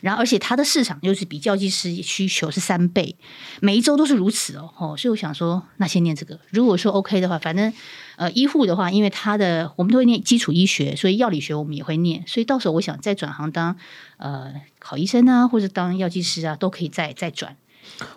[0.00, 3.14] 然后，而且它的市场又是比教技师需求是三倍，
[3.60, 4.68] 每一周都是如此哦。
[4.76, 6.38] 哦，所以我想说，那先念这个。
[6.50, 7.72] 如果说 OK 的话，反正
[8.16, 12.22] 呃，医护的话，因为他的我们都会念基础医学，所以药理学我们也会念。
[12.26, 13.74] 所以到时候我想再转行当
[14.18, 17.56] 呃考医生啊，或者当药剂师啊，都可以再再转。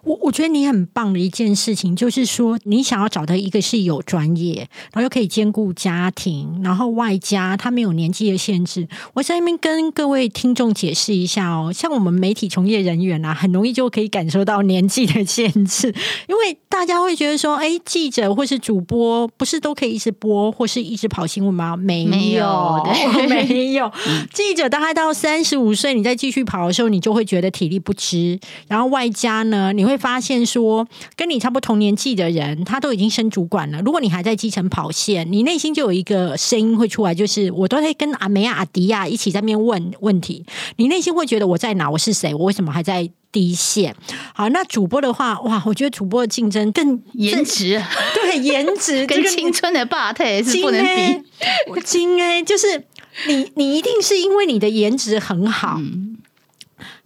[0.04, 8.88] 我我觉得你很棒的一件事情，就是说你想要找的一个是有专业，然后又可以兼顾家庭，然后外加他没有年纪的限制。
[9.14, 15.94] 我在那边跟各位听众解释一下哦，像我们媒体从业人员啊，很容易就可以感受到年纪的限制，
[16.28, 21.76] 因为大家会觉得说，哎，记者或是主播不是都可以一直播或是一直跑新闻吗？
[21.76, 22.84] 没有，
[23.30, 23.92] 没有。
[24.34, 29.63] 记者大概到三十五岁，你再继续跑的时候，你就会觉得体力不支，然后外加呢。
[29.72, 33.80] 你会发现，说跟你差不多同年纪的人，他都已经升主管了。
[33.82, 40.46] 如果你还在基层跑线，你内心就有一个声音会出来，就是我都在跟阿梅亚、阿迪亚一起在面问问题。
[40.76, 41.90] 你内心会觉得我在哪？
[41.90, 42.34] 我是谁？
[42.34, 43.96] 我为什么还在第一线？
[44.34, 47.82] 好，那主播的话，哇，我觉得主播的竞争更颜值，
[48.16, 51.82] 对颜值跟青春的霸特是不能比。
[51.84, 52.86] 金 A 就是
[53.28, 55.80] 你，你一定是因为你的颜值很好。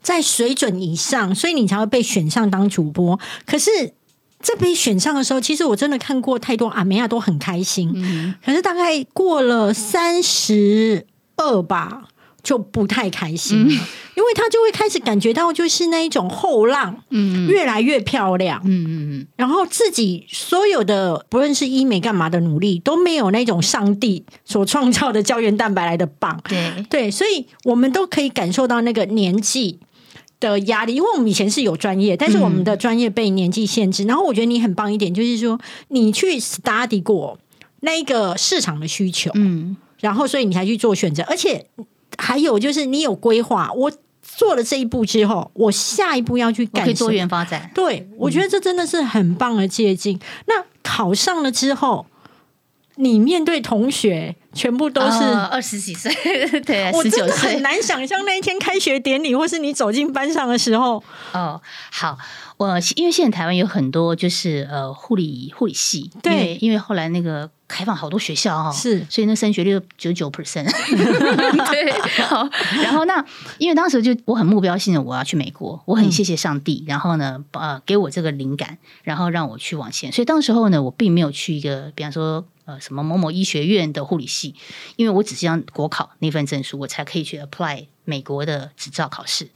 [0.08, 3.20] 在水准以上，所以你才会被选上当主播。
[3.46, 3.70] 可是，
[4.42, 7.92] 这被选上的时候，其实我真的看过太多阿梅亚都很开心。
[8.42, 12.08] 可是大概过了三十二吧，
[12.42, 13.70] 就不太开心了，
[14.16, 26.42] 因为他就会开始感觉到就是那一种后浪，嗯，越来越漂亮，嗯嗯嗯，然后自己所有的不论是医美干嘛的努力都没有那种上帝所创造的胶原蛋白来的棒。
[26.48, 29.80] 对对，所以我们都可以感受到那个年纪。
[30.40, 34.04] 的压力，因为我们以前是有专业，但是我们的专业被年纪限制。
[34.04, 37.38] 然后我觉得你很棒一点，就是说你去 study 过
[37.82, 41.66] 那个市场的需求，嗯，然后所以你才去做选择，而且
[42.18, 43.72] 还有就是你有规划。
[43.74, 47.12] 我做了这一步之后，我下一步要去干可以多？
[47.12, 47.72] 元发展。
[47.74, 50.20] 对，我觉得这真的是很棒的借鉴。
[50.48, 52.06] 那考上了之后，
[52.98, 55.24] 你面对同学全部都是。
[55.50, 56.12] 二十几岁，
[56.62, 57.62] 对，我十九岁真的很。
[57.62, 62.18] 难想象那一天开学典礼，或是你走进班上的时候，哦，好，
[62.58, 70.66] 我因为现在台湾有很多就是呃护理护理系，对因为因为后来那个开放好多学校哈、哦，是所以那升学率九九 percent，
[71.72, 71.92] 对，
[72.24, 72.50] 好，
[72.84, 73.24] 然后那
[73.60, 82.46] 因为当时就我很目标性的我要去美国，我很谢谢上帝，然后呢呃给我这个灵感，然后让我去往前，所以当时候呢我并没有去一个比方说。
[82.68, 84.54] 呃，什么某某医学院的护理系，
[84.98, 89.48] 因为我只是要国考那份证书，我才可以去 apply 美国的执照考试。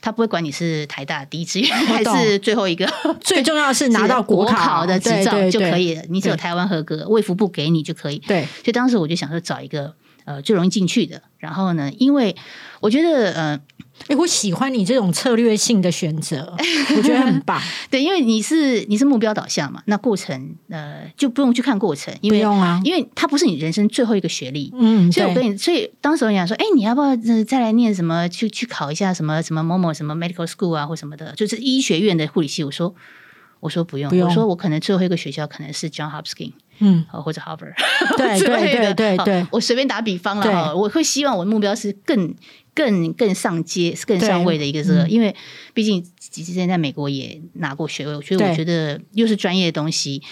[0.00, 6.02] 他不会管你是台大第一志愿还是最后一个， 最重要的是拿到国考的执照就可以了。
[6.08, 8.18] 你只有台湾合格，卫福部给你就可以。
[8.18, 11.22] 对，所以当时我就想说找一个呃最容易进去的。
[11.42, 12.36] 然后呢，因为
[12.78, 13.60] 我觉得呃
[14.06, 16.54] 哎，我喜欢你这种策略性的选择，
[16.96, 17.60] 我觉得很棒。
[17.90, 22.38] 对，因为你是你是目标导向嘛，那过程呃就不用去看过程，因为
[22.84, 24.72] 因为它不是你人生最后一个学历。
[24.76, 28.28] 嗯，所以我跟你，所以当时我想说，哎，你要不要呃再来念什么？
[28.28, 32.62] 去去考一下什么什么某某什么 medical school 啊，或什么的，就是医学院的护理系。
[32.62, 32.94] 我说，
[33.58, 37.74] 我说不用，不用我说我可能最后一个学校可能是 John Hopkins 嗯，呃或者 Harvard。
[38.16, 42.34] 对对对对对，我随便打比方了哈，我会希望我的目标是更
[42.74, 45.34] 更更上阶、更上位的一个这个，嗯因为
[45.74, 50.22] 毕竟之前在美国也拿过学位，所以对我觉得又是专业的东西。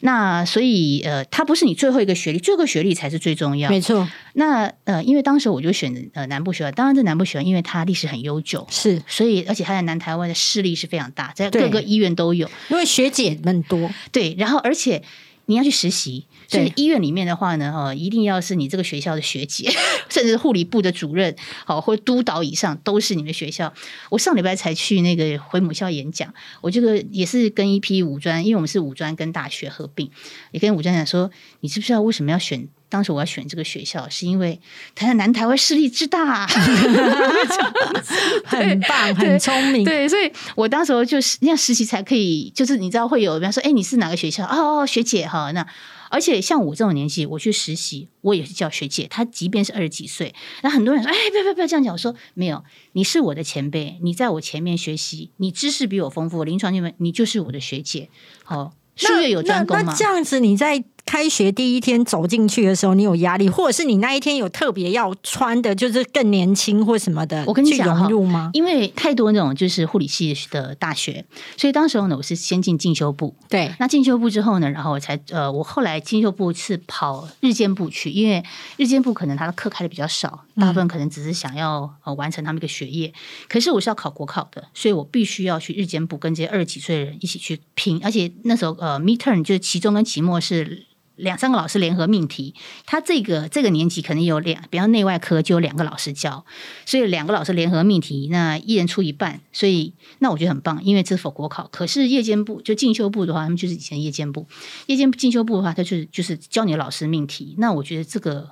[0.00, 3.68] 那所以呃，它不是你最后一个学历，最后一个学历才是最重要。
[3.70, 8.66] 没错，那呃，因为当时我就选呃南部学校，当然这南部学校因为它历史很悠久。
[8.70, 12.50] 是所以，而且它在南台湾的势力是非常大，在各个医院都有。
[12.70, 15.02] 因为学姐们多，对，然后而且
[15.50, 19.68] 你要去实习，所以医院里面的话呢，哦，一定要是你这个学校的学姐，
[20.08, 21.34] 甚至护理部的主任，
[21.66, 23.74] 好或督导以上都是你们学校。
[24.10, 30.08] 我上礼拜才去那个回母校演讲，我这个也是跟一批五专，因为我们是五专跟大学合并，
[30.52, 31.28] 也跟五专讲说，
[31.62, 32.68] 你知不知道为什么要选？
[32.90, 34.60] 当时我要选这个学校，是因为
[34.94, 36.46] 台湾南台湾势力之大、
[38.44, 44.44] 很棒，很聪明，对，所以我当时候就是那样实习才可以，就是你知道会有，比方说，哎，你是哪个学校？
[44.44, 45.66] 哦，学姐哈，那
[46.10, 49.06] 而且像我这种年纪，我去实习，我也是叫学姐。
[49.08, 51.92] 她即便是二十几岁，那很多人说，哎，不要不要不要这样讲。
[51.92, 58.08] 我说没有，你是我的前辈，你在我前面学习，你知识比我丰富，临床经验，你就是我的学姐。
[58.42, 60.04] 好，术业有专攻嘛那那这。
[60.04, 68.50] 样子，你在开学第一天走进去的时候，你有压力，或者是你那一天有特别要穿的，就是更年轻或什么的，我跟你讲融入吗？
[68.52, 71.24] 因为太多那种就是护理系的大学，
[71.56, 78.42] 所以当时候呢，我是先进进修部，对，那进修部之后呢，然后我才呃，我后来进修部是跑日间部去，因为
[78.76, 83.12] 日间部可能他的课开的比较少，大部分可能只是想要呃完成他们一个学业。
[83.48, 90.86] 可是我是要考国考的，所以我必须要去日间部跟这些二十几岁的人一起去拼，而且那时候呃 midterm 就是期中跟期末是。
[91.16, 92.54] 两三个老师联合命题，
[92.86, 96.46] 他这个这个年级可能有两，比方内外科就有两个老师教，
[96.86, 101.68] 所以两个老师联合命题，那一人出一半，所以那我觉得很棒，因为这是否国考。
[101.70, 104.48] 可是夜间部就进修部的话，他们就是以前夜间部，
[104.86, 107.54] 夜间进修部的话，他就是就是教你的老师命题。
[107.58, 108.48] 那我觉得这个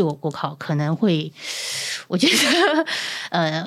[0.00, 1.30] 对我国考可能会，
[2.08, 2.86] 我觉得
[3.28, 3.66] 呃，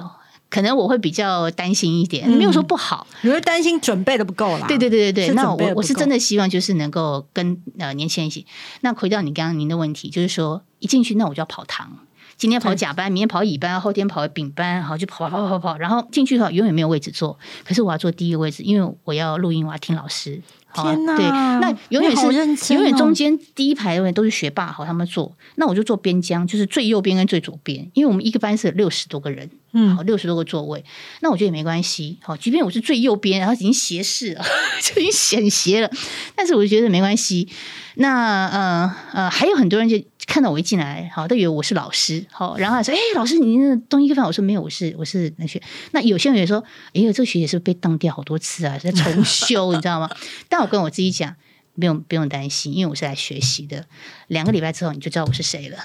[0.49, 3.05] 可能我会比较担心一点，没有说不好。
[3.21, 4.65] 你会担心准备的不够啦？
[4.67, 8.47] 对对对对对，那我我是真的希望就是能够跟呃年轻人一起。
[8.81, 11.99] 那回到你刚刚您的问题，就是说一进去那我就要跑堂。
[12.35, 17.37] 今天跑甲班，明天跑乙班，后天跑丙班，好就跑跑跑跑跑，然后进去后永远没有位置坐。
[17.63, 20.41] 可是我要坐第一个位置，因为我要录音，我要听老师。
[20.73, 30.83] 好天哪对，那永远是永远哦中间第一排永远都是学霸，好他们坐，那我就坐边疆，就是最右边跟最左边，因为我们一个班是六十多个人，嗯好六十多个座位，
[31.21, 34.43] 那我觉得也没关系，好，即便我是最右边，然后已经斜视了，
[34.81, 35.91] 就已经显斜了，
[36.35, 37.47] 但是我就觉得没关系。
[37.95, 50.09] 那呃呃，还有很多人就看到我一进来，好，都以为我是老师，好，然后他说：“哎、老师，你那东西给饭？”我说：“没有，我是我是那学。”那有些人也说：“哎呦，这个学姐是不是被当掉好多次啊，在重修，你知道吗？”
[50.49, 51.35] 但我跟我自己讲，
[51.75, 53.85] 不用不用担心，因为我是来学习的。
[54.27, 55.77] 两个礼拜之后你就知道我是谁了，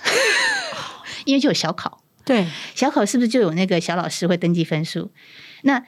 [1.25, 2.03] 因为就有小考。
[2.25, 5.11] 对，小考是不是就有那个小老师会登记分数？
[5.63, 5.83] 那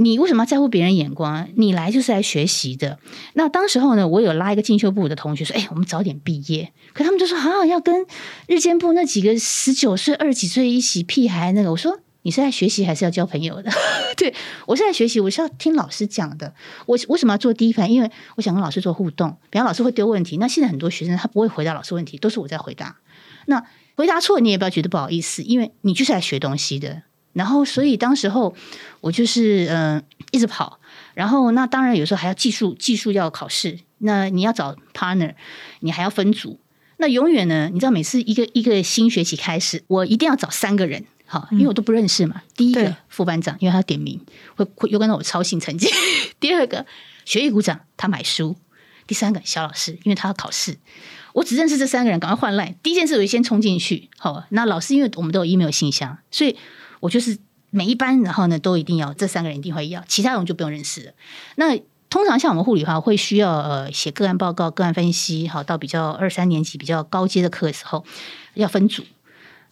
[0.00, 1.48] 你为什么要在乎别人眼光？
[1.56, 3.00] 你来就是来学习的。
[3.34, 8.06] 那当时候呢，我有拉一个进修部的同学说：“哎，我们早点毕业。”可他们就说：“啊，要跟
[8.46, 13.72] 日间部那几个十九岁、二十几岁一起屁孩那个。”我说：“你是来学习还是要交朋友的？”
[14.16, 14.32] 对
[14.66, 16.54] 我是来学习，我是要听老师讲的。
[16.86, 17.88] 我为什么要做第一排？
[17.88, 19.36] 因为我想跟老师做互动。
[19.50, 22.98] 比方老师会丢问题，那现在很多学生他不会回答老师问题，都是我在回答。
[23.46, 23.64] 那
[23.96, 27.02] 回答错你也不要觉得不好意思，因为你就是来学东西的。
[27.38, 28.52] 然后所以当时候
[29.00, 30.78] 我就是嗯、呃一直跑，
[31.14, 35.34] 然后那当然有时候还要技术技术要考试，那你要找 partner，
[35.80, 36.58] 你还要分组。
[36.98, 42.42] 那永远呢，你知道每次一个一个新学期开始，我一定要找三个人，好，因为我都不认识嘛。
[42.56, 44.20] 第一对个副班长，因为他要点名，
[44.56, 45.88] 会会又跟到我操性成绩；
[46.40, 46.84] 第二个
[47.24, 48.56] 学艺股长，他买书；
[49.06, 50.76] 第三个小老师，因为他要考试。
[51.34, 52.74] 我只认识这三个人，赶快换赖。
[52.82, 54.10] 第一件事，我就先冲进去。
[54.18, 56.56] 好，那老师因为我们都有 email 信箱，所以
[57.00, 57.38] 我就是
[57.70, 61.12] 每一班，然后呢都一定要这三个人一定会要，其他人就不用认识了。
[61.56, 61.78] 那
[62.10, 68.04] 通常像我们护理的话，会需要呃写个案报告、个案分析，好到比较二三年级比较高阶的课的时候
[68.54, 69.02] 要分组。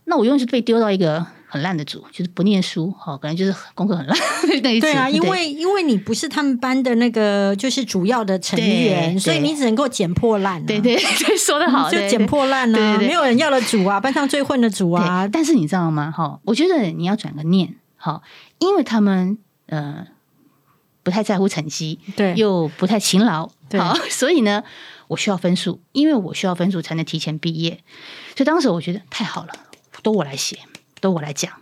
[0.09, 4.17] 那我永远是被丢到一个很烂的组，就是不念书，哦，可能就是功课很烂
[4.63, 4.87] 那一组。
[4.87, 10.65] 对啊，因为因为你不是他们班的那个就是主要的成员，所以你只能够捡破烂、啊。
[10.67, 16.11] 对对对，说的好，就捡破烂啊，对对 对没有人要的组啊，班上最混的组啊，，但是你知道吗？
[16.11, 18.23] 哈，我觉得你要转个念，好，
[18.59, 20.07] 因为他们呃
[21.03, 24.63] 不太在乎成绩，对又不太勤劳，对好， 所以呢，
[25.09, 27.81] 我需要分数，因为我需要分数才能提前毕业。
[28.37, 29.53] 所以当时我觉得太好了，
[30.07, 30.57] 都我来写，
[31.01, 31.53] 都我来讲。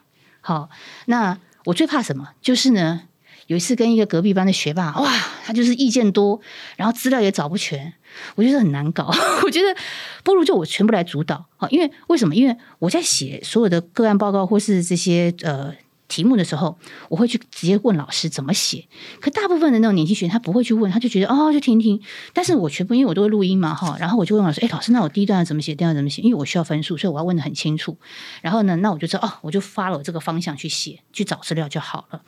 [0.42, 0.68] 好，
[1.07, 2.28] 那我最怕什么？
[2.42, 3.04] 就是呢，
[3.46, 5.11] 有一次跟一个隔壁班的学霸，哇，
[5.46, 6.38] 他就是意见多，
[6.76, 7.94] 然后资料也找不全，
[8.35, 9.11] 我觉得很难搞。
[9.44, 9.74] 我觉得
[10.22, 12.35] 不如就我全部来主导好，因为为什么？
[12.35, 15.74] 因为我在写所有的个案报告或是这些呃。
[16.08, 18.86] 题目的时候，我会去直接问老师怎么写。
[19.20, 22.00] 可大部分的那种年轻学生，他不会去问，他就觉得哦，就听听。
[22.32, 26.22] 但是我全部因为我都会录音嘛，哈，然后我就问老师，哎，老师，那我第一段要怎么写，第二段怎么写？
[26.22, 27.96] 因为我需要分数，所以我要问的很清楚。
[28.42, 32.22] 然后呢，那我就知道哦，我就发了我这个方向去写，去找资料就好了。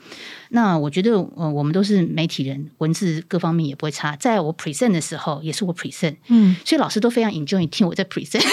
[0.50, 4.14] 那我觉得，呃，我们都是媒体人，文字各方面也不会差。
[4.16, 8.44] 在我 present 的时候，也是我 present，嗯，所以老师都非常 enjoy 听我在 present。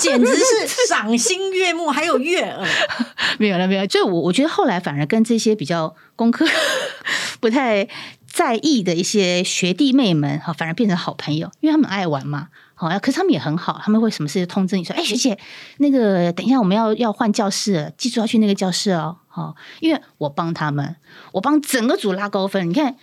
[0.00, 2.66] 简直是赏心悦目，还有悦耳。
[3.38, 3.86] 没有了，没有。
[3.86, 6.46] 就我我觉得后来反而跟这些比较功课
[7.40, 7.86] 不太
[8.26, 12.48] 在意的一些学弟妹们哈，反而变成好朋友，因为他们爱玩嘛。
[12.74, 15.38] 好，可是他们也很好，他们会什么事通知你说，哎，学姐，
[15.78, 19.18] 那个等一下我们要要换教室了，记住要去那个教室哦。
[19.40, 20.96] 好，因为我帮他们，
[21.32, 22.68] 我帮整个组拉高分。
[22.68, 22.94] 你看，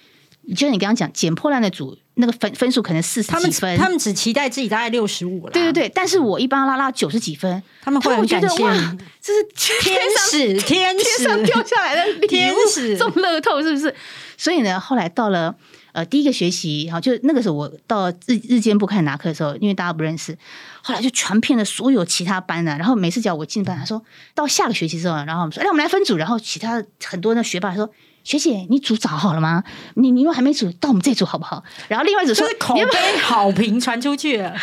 [0.48, 5.52] 就像你刚刚讲捡破烂的组，那个分分数可能四十几分，他们只期待自己大概六十五了。
[5.52, 9.44] 对对对，但是我一帮他拉拉九十几分，他们会很感谢得哇你，这是
[9.82, 13.94] 天使，天天上使，掉下来的天使中乐透是不是？
[14.38, 15.56] 所以呢，后来到了
[15.98, 20.38] 呃第一个学期，好，就那个时候我到日日间部开始拿课的时候，因为大家不认识，
[20.84, 24.00] 后来就传遍了所有其他班的、然后每次只要我进班，他说
[24.36, 27.90] 到下个学期之后，然后我们说，哎，我们来分组，然后其他很多的学霸说。
[28.24, 29.64] 学姐，你组找好了吗？
[29.94, 31.64] 你你如果还没组，到我们这组好不好？
[31.88, 34.54] 然后另外一组说就是口碑 好评传出去了。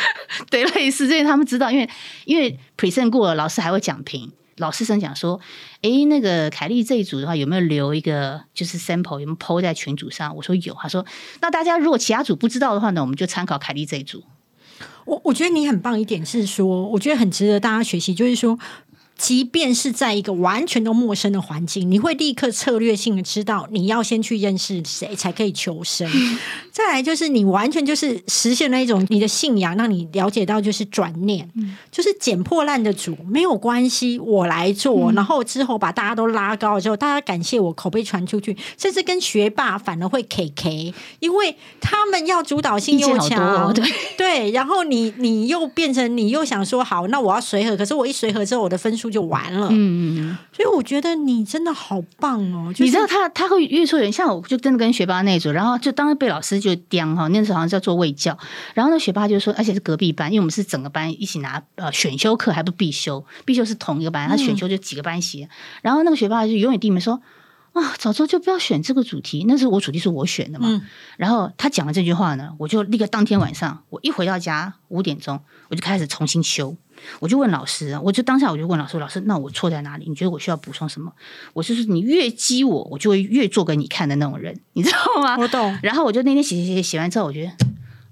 [0.51, 1.89] 对，类似，因为他们知道，因为
[2.27, 4.31] 因为 present 过了，老师还会讲评。
[4.57, 5.41] 老师生讲说，
[5.83, 10.35] 诶，那个凯莉这一组的话，有没有留一个就是 sample，有没有 PO 在群组上？
[10.37, 10.75] 我说有。
[10.75, 11.05] 他说，
[11.41, 14.23] 那大家如果其他组不知道的话呢，我们就参考凯莉这一组。
[15.05, 18.59] 我我觉得你很棒一点是说，我觉得很值得大家学习，就是说。
[19.17, 26.11] 即便是在一个完全都陌生的环境，你会立刻策略性的知道你要先去认识谁才可以求生。
[26.73, 31.49] 再来就是你完全就是实现了一种你的信仰，让你了解到就是转念，
[31.93, 43.85] 就是捡破烂的主没有关系，我来做，然后之后把大家都拉高了之后，大家感谢我，口碑传出去，甚至跟学霸反而会 K K，因为他们要主导性又强，哦对。
[44.17, 49.69] 对，然后你你又变成你又想说好，那我要随和，可是我一随和之后，我的分数就完了。
[49.71, 52.73] 嗯嗯嗯，所以我觉得你真的好棒哦！
[52.73, 58.37] 就是、你知道他他会越说越像我，就真的跟学霸那一组，然后就当时被老师就刁哈，那时候好像是要做卫教，
[58.75, 65.49] 然后那学霸就说，而且是隔壁班，因为我们是整个班一起拿呃选修课，还不必修，必修是同一个班，他选修就几个班写，
[65.83, 67.21] 然后那个学霸就永远低眉说。
[67.75, 70.67] 啊，早知道就不要选这个主题，那是我主题是我选的嘛。
[70.71, 70.81] 嗯
[71.17, 76.77] 然后他讲了这句话呢，我就立刻当天晚上，我一回到家五点钟，我就开始重新修。
[77.19, 80.09] 我就问老师啊，我就当下我就问老师，老师，那我错在哪里？
[80.09, 81.13] 你觉得我需要补充什么？
[81.53, 85.37] 我就是你越激我，我就会越做给你看的那种人，你知道吗？
[85.37, 87.51] 我懂，然后我就那天写写写写完之后，我觉得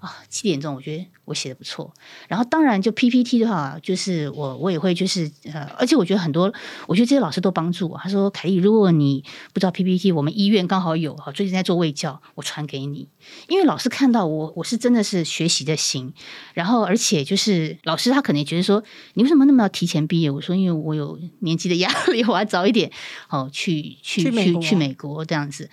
[0.00, 1.92] 啊，七点钟，我觉得我写的不错。
[2.28, 6.52] 然后当然就 PPT 的话，就是我我也会就是呃，而且我觉得很多，
[6.86, 7.98] 我觉得这些老师都帮助我。
[7.98, 13.08] 他说凯丽，如果你不知道 PPT，我们医院刚好有，最近在做卫教，我传给你。
[13.48, 16.12] 因为老师看到我，我是真的是学习的心。
[16.54, 18.82] 然后而且就是老师他可能也觉得说，
[19.14, 20.30] 你为什么那么要提前毕业？
[20.30, 22.90] 我说因为我有年纪的压力， 我要早一点
[23.28, 25.70] 哦去去去去美国这样子。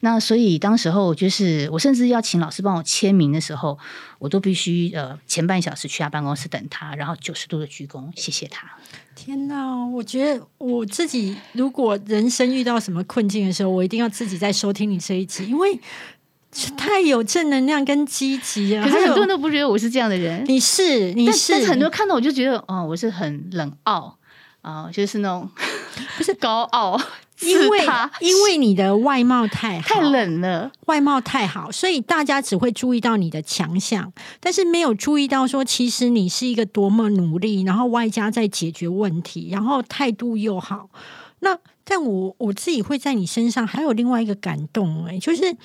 [0.00, 3.78] 那所以当时候就是我甚至要请老师帮我签名的时候，
[4.22, 8.70] 我都必须呃前半小时去他办公室等他，然后九十度的鞠躬，谢谢他。
[9.16, 9.84] 天哪！
[9.86, 15.76] 我觉得我自己如果人生遇到什么困境的时候，我一定要自己再收听你这一集，因为
[16.76, 18.84] 太有正能量跟积极了。
[18.84, 24.16] 可是很多人都不觉得我是这样的人，你是你但是但是很多人看到我就觉得，哦，我是很冷傲
[24.60, 25.50] 啊、就是那种
[26.16, 26.96] 不是 高傲，
[27.42, 27.80] 因为
[28.20, 30.70] 因为你的外貌太好太冷了。
[30.86, 40.88] 外貌太好，所以大家只会注意到你的强项，但是没有注意到说，其实你是一个多么努力，然后外加在解决问题，然后态度又好。
[41.40, 45.56] 那但我我自己会在你身上还有另外一个感动、欸，就是。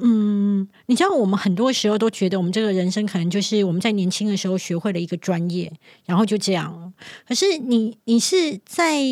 [0.00, 5.70] 嗯，你知道，我们很多时候都觉得，我们这个人生可能就是我们在年轻的时候学会了一个专业，
[6.06, 6.94] 然后就这样。
[7.28, 9.02] 可是你，你是在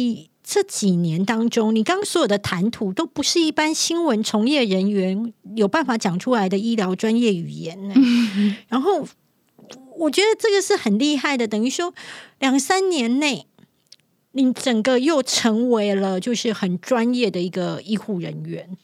[0.52, 7.94] 这几年当中，你刚刚所有的谈吐都不是一般新闻从业人员有办法讲出来的医疗专业语言呢。
[8.66, 9.06] 然后，
[9.96, 11.94] 我觉得这个是很厉害的，等于说
[12.40, 13.46] 两三年内，
[14.32, 18.76] 你整个又成为了就是很专业的一个医护人员。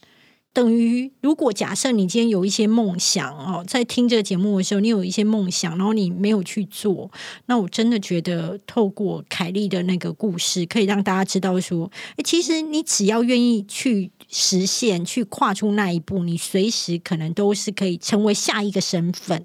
[0.57, 7.11] 等于，如果假设你今天有一些梦想哦，在听这个节目的时候，你有一些梦想，然后你没有去做，
[7.45, 19.45] 那我真的觉得透过凯莉的那个故事，可以让大家知道说，诶，其实你只要愿意去实现、去跨出那一步，你随时可能都是可以成为下一个身份。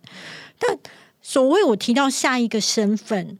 [0.57, 0.79] 但
[1.21, 3.37] 所谓我提到下一个身份，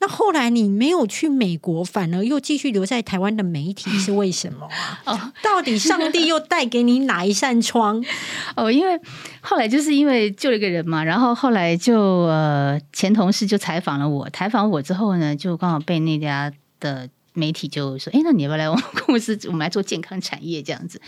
[0.00, 4.68] 那后来你没有去美国，反而又继续留在台湾的媒体，是为什么
[5.04, 5.12] 啊？
[5.12, 8.04] 哦 到底上帝又带给你哪一扇窗？
[8.54, 9.00] 哦，因为
[9.40, 21.00] 后来就是因为救了一个人嘛，然后后来就呃前同事就采访了我，采访我之后呢，就刚好被那家的媒体就说，哎，那你要不要来我们公司，我们来做健康产业这样子？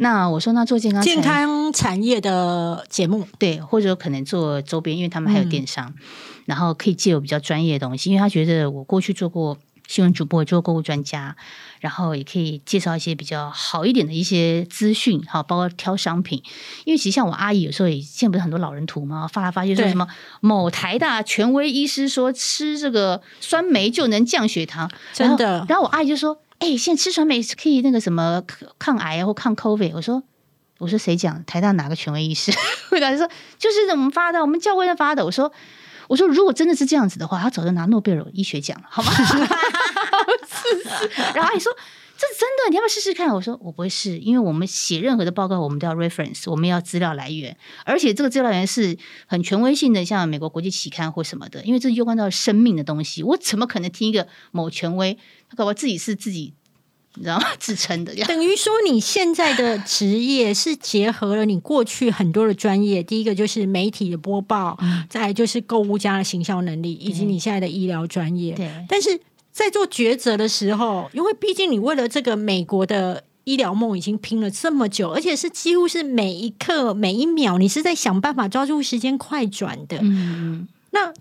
[0.00, 5.92] 那我说，那做健康健康产业的节目，对，或者可能做周边，因为他们还有嗯电商，
[6.48, 11.36] 然后可以借我比较专业的东西，因为他觉得我过去做过新闻主播，也做过购物专家，
[11.80, 16.42] 然后也可以介绍一些比较好一点的一些资讯，好，包括挑商品。
[16.86, 20.08] 因为其实像我阿姨有时候也现在不是很多老人图嘛，发来发去说什么
[20.40, 28.42] 某台大权威医师说吃这个酸梅就能降血糖，真的然后我阿姨就说：“哎、现在吃酸梅可以那个什么
[28.78, 30.22] 抗癌啊，或抗 COVID。”我说
[30.78, 31.44] ：“我说谁讲？
[31.44, 32.52] 台大哪个权威医师？”
[32.90, 33.28] 回答就说
[33.58, 35.52] ：“就是我们发的，我们教会在发的。”我说
[36.08, 39.12] ：“我说如果真的是这样子的话，他早就拿诺贝尔医学奖了，好吗？”。
[41.32, 41.72] 然后阿姨说。
[42.20, 43.32] 这是真的，你要不要试试看？
[43.32, 48.98] 我说我不会试，因为我们写任何的报告，我们都要 reference，我们要资料来源，而且这个资料来源是
[49.28, 55.16] 很权威性的，像美国国际期刊或什么的，因为这攸关到生命的东西，我怎么可能听一个某权威，
[55.48, 56.54] 他搞不好自己是自己，
[57.18, 57.46] 你知道吗？
[57.58, 58.14] 自称的。
[58.26, 64.78] 等于说你现在的职业是结合了你过去很多的专业，第一个就是媒体的播报，
[65.10, 68.54] 再来就是购物家的行销能力，以及你现在的医疗专业。
[68.54, 79.98] 对但是在做抉择的时候，因为毕竟你为了这个美国的医疗梦已经拼了这么久，而且是几乎是每一刻每一秒，你是在想办法抓住时间快转的。
[80.00, 81.12] 嗯，那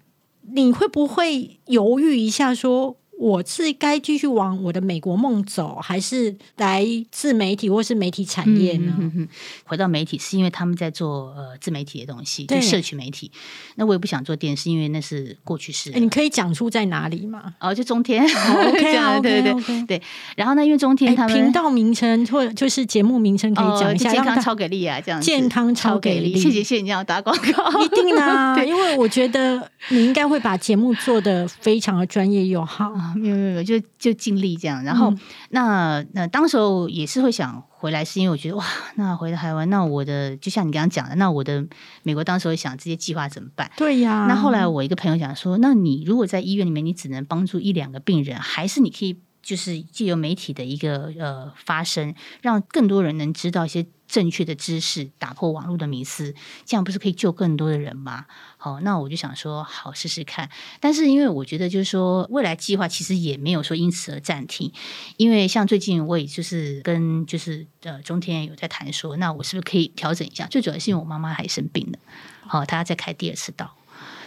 [0.53, 2.97] 你会不会犹豫一下说？
[3.17, 8.93] 我是该继续往我的美国梦走，还是来自媒体或是媒体产业呢？
[8.99, 9.27] 嗯嗯嗯
[9.65, 13.31] 回到媒体是因为他们在做呃自媒体的东西，就对社区媒体。
[13.75, 15.99] 那我也不想做电视，因为那是过去式哎，。
[15.99, 20.01] 你可以讲出在哪里吗哦，就中天、？OK 这 样啊对对对对。
[20.35, 32.93] 然后呢，因为中天哎，他们频道名称或就是节目名称可以讲一下，健康超给力啊，这样子健康超超给给力谢谢谢谢你这样打广告，一定的、啊， 对因为我觉得你应该会把节目做得非常的专业又好。
[33.07, 34.83] 啊，没有没有没有，就就尽力这样。
[34.83, 41.65] 然后、嗯那那当时候也是会想回来，是因为我觉得哇，那回到台湾，那我的就像你刚刚讲的，那我的
[42.03, 43.71] 美国当时会想这些计划怎么办？
[43.77, 56.33] 对呀、那后来我一个朋友讲说，那你如果在医院里面，你只能帮助一两个病人，还是你可以就是借由媒体的一个呃发声，让更多人能知道一些正确的知识，打破网络的迷思，
[56.65, 58.25] 这样不是可以救更多的人吗？
[58.57, 60.49] 好，那我就想说，好试试看。
[60.79, 64.71] 但是因为我觉得，就是说未来计划其实也没有说因此而暂停，
[65.17, 70.47] 因为像最近我也就是跟就是呃中天有在谈说，那我是不是可以调整一下？
[70.47, 71.99] 最主要是因为我妈妈还生病了，
[72.47, 73.76] 好，她要再开第二次刀。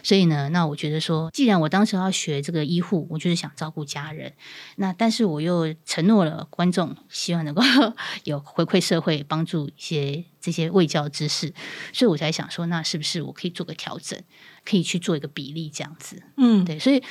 [0.03, 4.33] 所以呢，那我觉得说，既然我当时要学这个医护，我就是想照顾家人，
[4.77, 7.63] 那但是我又承诺了观众，希望能够
[8.25, 11.53] 有回馈社会，帮助一些这些卫教知识，
[11.93, 14.19] 所以我才想说，那是不是我可以做个调整，
[14.65, 16.23] 可以去做一个比例这样子？
[16.37, 17.03] 嗯，对，所以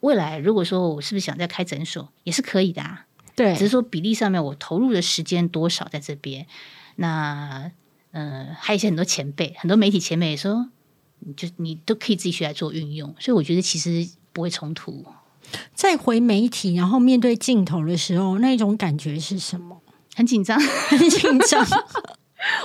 [0.00, 6.46] 未来如果说我是不是想再开诊所，也是可以的啊，对只是说比例上面我投入的时间多少在这边。
[6.96, 7.72] 那
[8.12, 10.70] 呃，还有一些很多前辈，很多媒体前辈也说，你
[11.36, 15.04] 就你都可以自己学来做运用，所以我觉得其实不会冲突。
[15.74, 19.80] 在回媒体，然后面对镜头的时候，那种感觉是什么？
[20.14, 20.58] 很紧张，
[20.88, 21.66] 很紧张。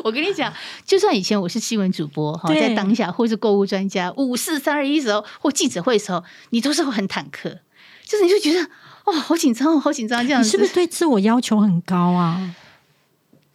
[0.03, 0.53] 我跟你讲，
[0.85, 7.59] 就算以前我是新闻主播哈，在当下或是购物专家，五四三二一时候或记者会的时候，你都是会很忐忑，
[8.05, 8.69] 就是你就觉得
[9.05, 10.47] 哇，好紧张哦，好紧张这样子。
[10.47, 12.55] 你是不是对自我要求很高啊？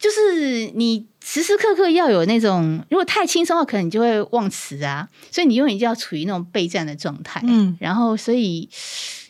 [0.05, 7.41] 就是你时时刻刻要有那种，如果太轻松的话，可能你就会忘词啊，所以你永远就要处于那种备战的状态。
[7.43, 8.69] 嗯然后所以。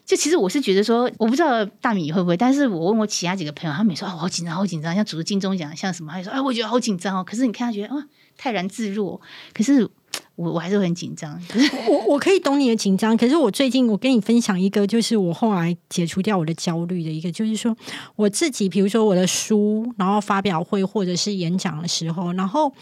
[0.05, 7.23] 就其实我是觉得说，我不知道大米会不会，但是我问我其他几个朋友，他们也说啊，我好紧张，好紧张，像主持金钟奖，像什么，他就说啊，我觉得好紧张哦。
[7.23, 8.05] 可是你看他觉得啊，
[8.37, 9.19] 泰然自若，
[9.51, 9.89] 可是
[10.35, 11.39] 我我还是很紧张。
[11.47, 17.75] 就是我我可以懂你的紧张，可是我最近我跟你分享一个，就是我后来解除掉我的焦虑的一个，就是说
[18.15, 22.73] 我自己，比如说我的书，然后发表会或者是演讲的时候，然后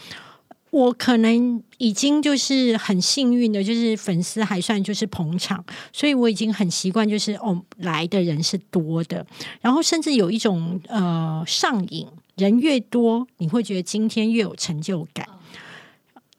[0.70, 9.24] 我可能已经就是很幸运的，就是粉丝还算就是捧场，所以我已经很习惯，就是哦来的人是多的，
[9.60, 15.24] 然后甚至有一种呃上瘾，人越多，你会觉得今天越有成就感。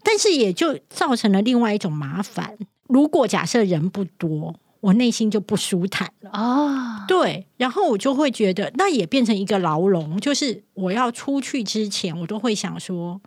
[0.05, 2.57] 但是也就造成了另外一种麻烦。
[2.87, 6.29] 如果假设人不多，我内心就不舒坦了。
[6.29, 13.19] 啊，对，然后我就会觉得，那也变成一个牢笼，就是我要出去之前，我都会想说，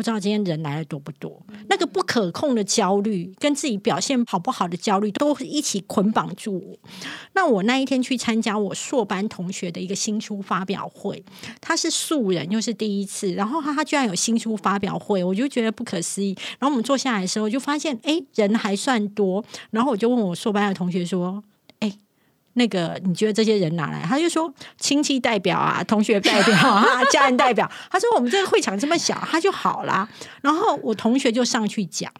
[0.00, 6.78] 不知道今天人来的多不多，那个不可控的焦虑跟自己表现好不好的焦虑，都一起捆绑住我。
[7.34, 11.22] 那我那一天去参加我硕班同学的一个新书发表会，
[11.60, 16.34] 他是素人，又是第一次，然后他居然有新书发表会，我就觉得不可思议。
[16.58, 21.44] 然后我们坐下来的时候，就发现哎人还算多，然后我就问我硕班的同学说，
[22.54, 24.02] 那个你觉得这些人哪来？
[24.02, 27.70] 他就说亲戚代表啊，同学代表啊，家人代表。
[27.90, 30.08] 他说我们这个会场这么小，他就好啦。
[30.42, 32.12] 然后我同学就上去讲，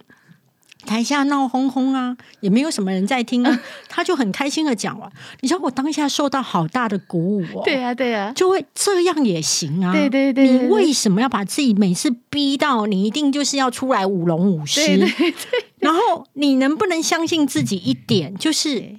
[0.87, 5.11] 台下闹哄哄啊，也没有什么人在听啊，他就很开心的讲完。
[5.41, 9.93] 你知道我当下受到好大的鼓舞哦，对啊，对啊，就会这样也行啊。
[9.93, 14.81] 对对对对对你为什么要把自己每次逼到你一定就是要出来舞龙舞狮？
[14.81, 15.35] 对对对，
[15.79, 18.97] 然后你能不能相信自己一点，就是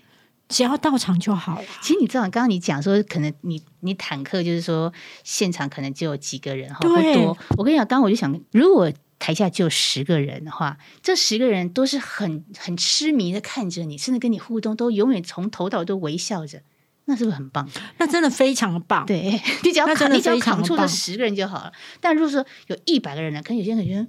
[0.51, 1.65] 只要到场就好了。
[1.81, 4.91] 其实你知道，刚刚你讲说，可能你你坦克就是说，
[5.23, 7.37] 现场可能就有几个人哈，不多。
[7.57, 16.61] 我跟你讲，刚刚我就想，如果台下就十个人的话，这十个人都是很很痴迷的看着你，甚至跟你互动，都永远从头到尾都微笑着，
[17.05, 17.69] 那是不是很棒？
[17.97, 19.05] 那真的非常的棒。
[19.05, 21.71] 对 你只要你只要扛住这十个人就好了。
[21.99, 24.05] 但如果说有一百个人呢，可能有些人觉得。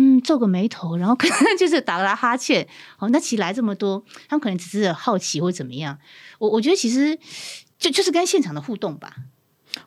[0.00, 2.66] 嗯，皱个眉头，然后可能 就是打个哈欠。
[2.98, 5.98] 哦，那其实来这么多，他们可能只是好奇或怎么样。
[6.38, 7.18] 我我觉得其实
[7.78, 9.16] 就就是跟现场的互动吧。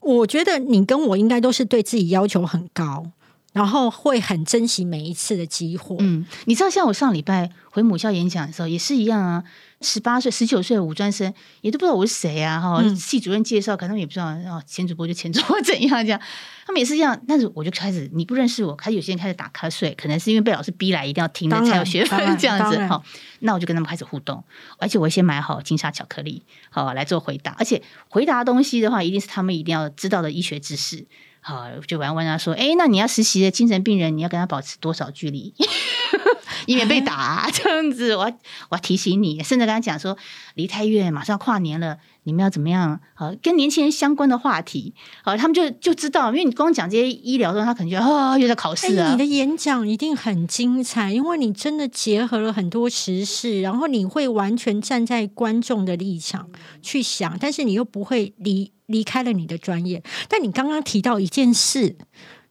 [0.02, 3.12] 我觉得你跟我应该都是对自己要求很高，
[3.52, 5.98] 然后会很珍惜每一次的机会。
[6.00, 9.44] 嗯，你知道，像我上礼拜回母校演讲的时候，也是一样啊。
[9.84, 12.62] 十八岁、十九岁的五专生也都不知道我是谁啊！
[12.62, 16.22] 哈、嗯系主任介绍，可能他们也不知道哦，前主播就前主播怎样这样，
[16.68, 17.20] 他们也是这样。
[17.28, 23.02] 但是我就开始，你不认识我，开始有些人开始打瞌睡，可能是因为被老师逼来，一定要听的才有学分这样子哈。
[23.40, 24.44] 那我就跟他们开始互动，
[24.78, 27.56] 而且我先买好金沙巧克力，好来做回答。
[27.58, 31.08] 而且回答东西的话，一定是他们一定要知道的医学知识。
[31.42, 35.54] 好，就玩问他说：“哎，那你要实习的精神病人，你要跟他保持多少距离，
[36.68, 38.38] 以免被打、 这样子，我要
[38.70, 40.16] 我要提醒你，甚至跟他讲说，
[40.54, 43.00] 离太远，马上要跨年了，你们要怎么样？
[43.16, 44.94] 好，跟年轻人相关的话题，
[45.24, 49.32] 好，他们就就知道，因为你光讲这些医疗的他可能觉得哦，又在考试哎，啊你的。
[49.32, 56.50] 演讲一定很精彩，因为你真的结合了很多时事，然后你会完全站在观众的立场
[56.82, 60.04] 去想，但是你又不会离离开了你的专业。
[60.28, 61.96] 但你刚刚提到一件事，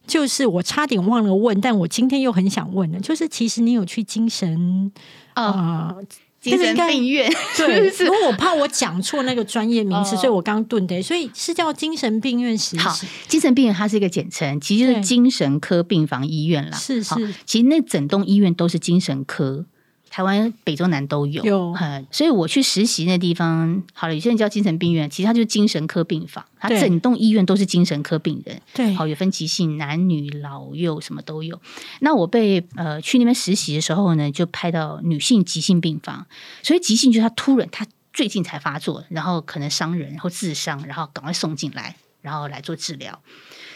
[0.07, 4.91] 就是我差点忘了问，但我今天又很想问了，就是其实你有去精神
[5.35, 5.95] 哦，啊、
[6.41, 10.19] 精神病院，对， 因为我怕我讲错那个专业名词，哦。
[10.19, 16.77] 所以我刚顿的，所以是叫精神病院实好习，精神病院它是一个简称，其实就是精神科病房医院啦。
[16.77, 17.33] 是是。
[17.45, 19.65] 其实那整栋医院都是精神科，
[20.11, 21.41] 台湾北中南都有。
[21.45, 28.61] 有嗯，所以我去实习那地方，好了，有些人叫精神病院，其实它就是精神科病房，它整栋医院都是精神科病人。
[28.73, 31.59] 对好，有分急性，男女老幼什么都有。
[32.01, 36.27] 那我被呃去那边实习的时候呢，就派到女性急性病房，
[36.61, 43.17] 所以急性就是他突然他最近才发作，然后可能伤人或自伤，然后赶快送进来，然后来做治疗。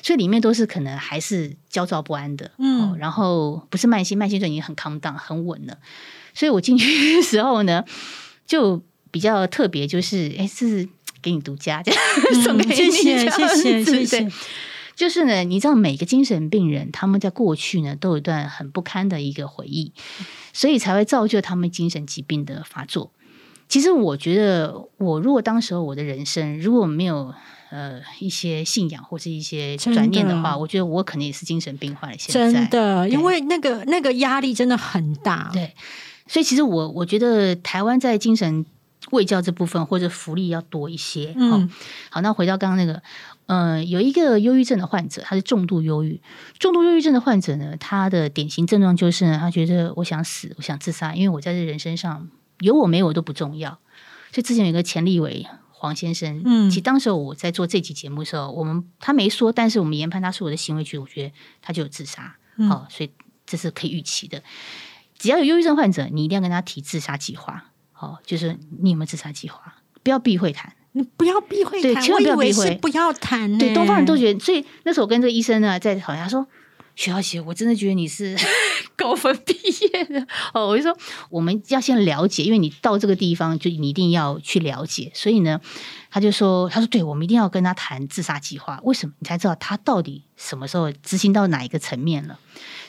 [0.03, 5.77] 所以里面都是可能还是焦躁不安的，嗯哦，然后不是慢性，慢性就已经很 calm down 很稳了。
[6.35, 7.83] 所以我进去的时候呢，
[8.45, 10.87] 就比较特别，就是哎，是
[11.21, 12.01] 给你独家这样、
[12.43, 14.31] 送给你嗯谢谢谢谢谢谢。
[14.95, 19.91] 就是呢，你知道每个精神病人他们在过去呢都有一段很不堪的一个回忆，
[20.53, 23.11] 所以才会造就他们精神疾病的发作。
[23.67, 27.33] 其实我觉得，我如果当时候我的人生如果没有
[27.71, 32.15] 呃一些信仰或是一些转念的话，我觉得我可能也是精神病患了。
[32.17, 35.49] 现在真的，因为那个那个压力真的很大。
[35.51, 35.73] 对，
[36.27, 38.65] 所以其实我我觉得台湾在精神
[39.11, 41.33] 卫教这部分或者福利要多一些。
[41.37, 41.69] 嗯，
[42.09, 43.01] 好，那回到刚刚那个，
[43.45, 46.21] 呃，有一个忧郁症的患者，他是重度忧郁。
[46.59, 52.29] 重度忧郁症的患者呢，他的典型症状就是呢，他觉得我想死，我想自杀，因为我在这人身上。
[52.61, 53.71] 有我没我都不重要，
[54.31, 62.37] 所以之前有一个前立委黄先生，嗯，其实当时我在做这期节目的时候，我们他没说，但是我们研判他是我的行为举，我觉得他就有自杀，
[62.69, 63.11] 好，所以
[63.45, 64.41] 这是可以预期的。
[65.17, 69.75] 只要有忧郁症患者，你一定要跟他提自杀计划，哦，就是你有没有自杀计划？
[70.03, 73.57] 不要避讳谈，你不要避讳，对，千万不要避讳，不要谈。
[73.57, 76.47] 对，东方人都觉得，所以那时候我跟这个医生呢在好像说。
[76.97, 78.37] 徐小姐，我真的觉得你是
[78.95, 80.67] 高分毕业的哦。
[80.67, 80.97] 我就说，
[81.29, 85.11] 我们要先了解，因为你到这个地方，就你一定要去了解。
[85.13, 85.59] 所以呢，
[86.09, 88.79] 他就说，他说，对我们一定要跟他谈自杀计划。
[88.83, 89.13] 为什么？
[89.19, 92.39] 你才知道他到底什么时候执行到哪一个层面了。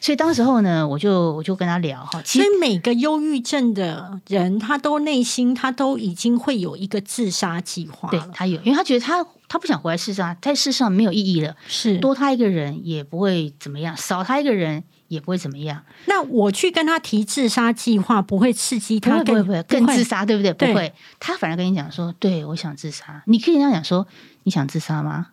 [0.00, 2.20] 所以当时候呢，我就我就跟他聊哈。
[2.22, 8.08] 其实每个忧郁症的人，他都内心他都已经会有一个自杀计划。
[8.10, 11.56] 对他有，因为他觉得他他不想活在世上，在世上没有意义了。
[11.66, 15.82] 是多他一个人也不会怎么样，少他一个人也不会怎么样。
[16.06, 20.52] 那我去跟他提自杀计划，不会刺激他，不会不会更自杀，对不对？
[20.52, 23.22] 不会，他反而跟你讲说，对我想自杀。
[23.26, 24.06] 你可以跟他讲说，
[24.44, 25.28] 你想自杀吗？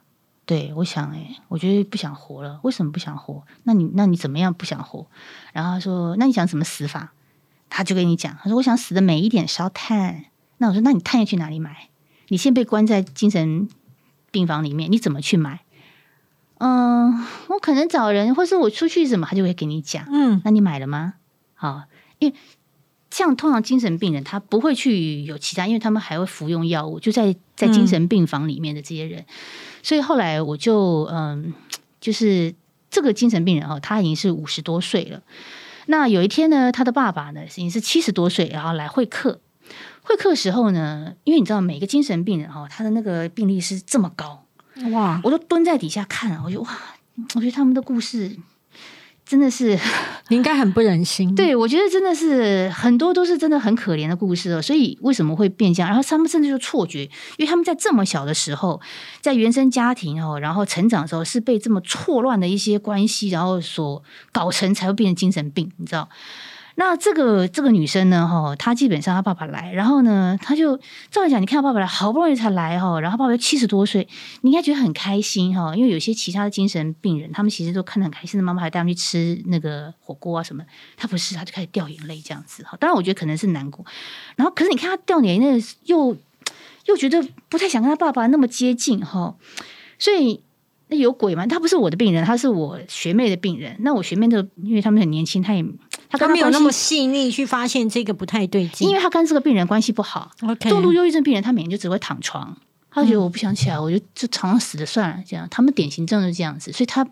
[0.46, 2.60] 对，我想哎，我觉得不想活了。
[2.64, 3.44] 为什么不想活？
[3.64, 5.08] 那你那你怎么样不想活？
[5.54, 7.14] 然后他说，那你想怎么死法？
[7.70, 10.26] 他就跟你讲，他说我想死的每一点，烧炭。
[10.58, 11.90] 那我说，那你炭要去哪里买？
[12.28, 13.68] 你现在被关在精神
[14.32, 15.62] 病房里面，你怎么去买？
[16.64, 20.06] 嗯，我可能找人，或是我出去什么，他就会给你讲。
[20.10, 21.16] 嗯，那你买了吗？
[21.54, 21.84] 好，
[22.20, 22.36] 因为
[23.12, 29.26] 像通常精神病人，他不会去有其他，因为他们还会服用药物，就在在精神病房里面的这些人。
[29.82, 31.54] 所以后来我就嗯，
[32.00, 32.56] 就是
[32.90, 35.22] 这个精神病人哦，他已经是五十多岁了。
[35.88, 39.42] 那有一天呢，他的爸爸呢已经是七十多岁，然后来会客。
[40.04, 44.43] 会客时候呢，因为你知道每个精神病人哦，他的那个病例是这么高
[44.92, 46.78] 哇，我都蹲在底下看，我就哇，
[47.36, 48.38] 我觉得他们的故事。
[49.26, 49.80] 真的是，
[50.28, 51.34] 你应该很不忍心。
[51.34, 54.62] 对，我觉得真的是很多都是真的很可怜的故事哦。
[54.62, 55.88] 所以为什么会变这样？
[55.88, 57.04] 然后他们甚至就错觉，
[57.38, 58.82] 因为他们在这么小的时候，
[59.22, 64.04] 在原生家庭哦，然后成长的时候是被这么错乱的一些关系，然后所
[64.34, 66.10] 搞成，才会变成精神病，你知道。
[66.76, 70.76] 那这个这个女生呢，哈，她基本上她爸爸来，然后呢，她就
[71.12, 74.08] 照理讲，你看她爸爸来，好不容易才来哈，然后爸爸七十多岁，
[74.42, 80.64] 你应该觉得很开心哈，因为有些其他的精神病人，他们其实都看得很开心的，妈妈还带他们去吃那个火锅啊什么，
[80.98, 82.76] 她不是，她就开始掉眼泪这样子哈。
[82.80, 83.86] 当然，我觉得可能是难过，
[84.36, 86.18] 然后可是你看她掉眼泪，又
[86.86, 89.36] 又觉得不太想跟她爸爸那么接近哈，
[90.00, 90.42] 所以。
[90.90, 91.48] 那有鬼吗？
[91.48, 93.74] 他不是我的病人，他是我学妹的病人。
[93.80, 95.64] 那我学妹的，因为他们很年轻，他也
[96.18, 100.32] 他没有那么细腻去发现这个不太对劲，因为他跟这个病人关系不好。
[100.62, 102.56] 重度忧郁症病人，他每天就只会躺床，
[102.92, 105.24] 他觉得我不想起来，我就就床上死了算了。
[105.28, 107.06] 这样，他们典型症就是这样子，所以他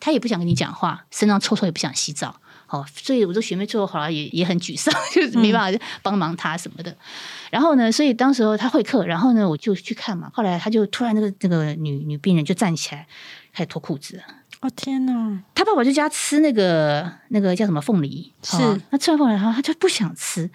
[0.00, 2.40] 他也不想跟你讲话，身上臭臭也不想洗澡。
[2.68, 6.94] 哦，所以我这学妹最后好了也也很沮丧，就是没办法帮忙他什么的。
[7.50, 10.30] 然后呢，所以当时候他会客，然后呢我就去看嘛。
[10.34, 13.06] 后来他就突然那个那个女女病人就站起来
[13.54, 14.22] 开始脱裤子。
[14.60, 15.40] 哦天哪！
[15.54, 18.56] 他爸爸就叫他吃那个那个叫什么凤梨，是
[18.90, 20.50] 他吃完凤梨后他就不想吃。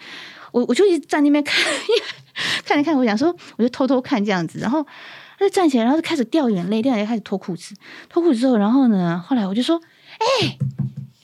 [0.52, 1.64] 我我就一直在那边看，
[2.66, 4.60] 看一看，我想说我就偷偷看这样子。
[4.60, 4.84] 然后
[5.40, 7.74] 他就站起来，然后就开始掉眼泪，掉眼泪开始脱裤子。
[8.10, 9.82] 脱裤子之后，然后呢，后来我就说
[10.20, 10.58] ：“哎，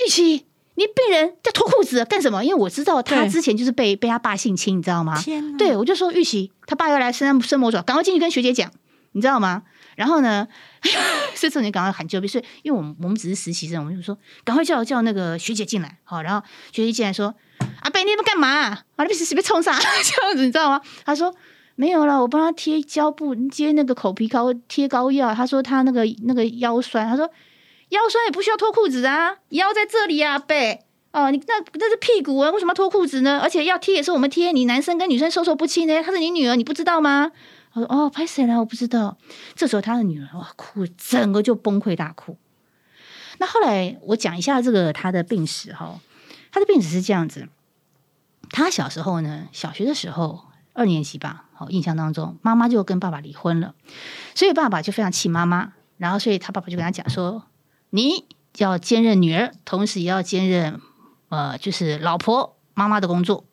[0.06, 0.46] 玉琪。”
[0.80, 2.42] 你病人在脱裤子干什么？
[2.42, 5.20] 因为我知道他之前就是被被他爸性侵，你知道吗？
[5.58, 8.72] 对，我就说玉琪，他爸要来伸伸魔爪，赶快进去跟学姐讲，
[9.12, 9.64] 你知道吗？
[9.98, 10.48] 然后呢，
[11.36, 17.34] 这次你赶快喊救兵，所以因为我们我们只是实习生，我们就说赶快叫叫那个学姐进来，好，然后学姐进来说
[17.82, 18.48] ：“阿贝，你不干嘛？
[18.48, 21.34] 啊，那边是随便冲啥 这样子，你知道吗？”他说
[21.76, 27.30] ：“没有了，我帮他贴胶布，接那个口皮膏，贴膏药。”他说他那个那个腰酸，他说。
[27.90, 30.80] 腰酸也不需要脱裤子啊，腰在这里啊，背
[31.12, 33.40] 哦，你那那是屁股啊，为什么要脱裤子呢？
[33.42, 37.32] 而且要贴也是我们贴，你男生跟女生授受不亲呢，她是你女儿，你不知道吗？
[37.74, 38.59] 我说哦，拍谁了？
[38.59, 39.17] 我不知道。
[39.55, 42.38] 这时候他的女儿哇哭，整个就崩溃大哭。
[43.38, 45.99] 那后来我讲一下这个他的病史哈，
[46.51, 47.47] 他的病史是这样子，
[48.49, 53.76] 他小时候呢，小学的时候二年级吧，好印象当中，妈妈就跟爸爸离婚了，
[54.36, 55.74] 所以爸爸就非常气妈妈。
[55.97, 57.43] 然后所以他爸爸就跟他讲说，
[57.89, 58.26] 你
[58.57, 60.80] 要兼任女儿，同时也要兼任
[61.28, 63.45] 呃，就是老婆妈妈的工作，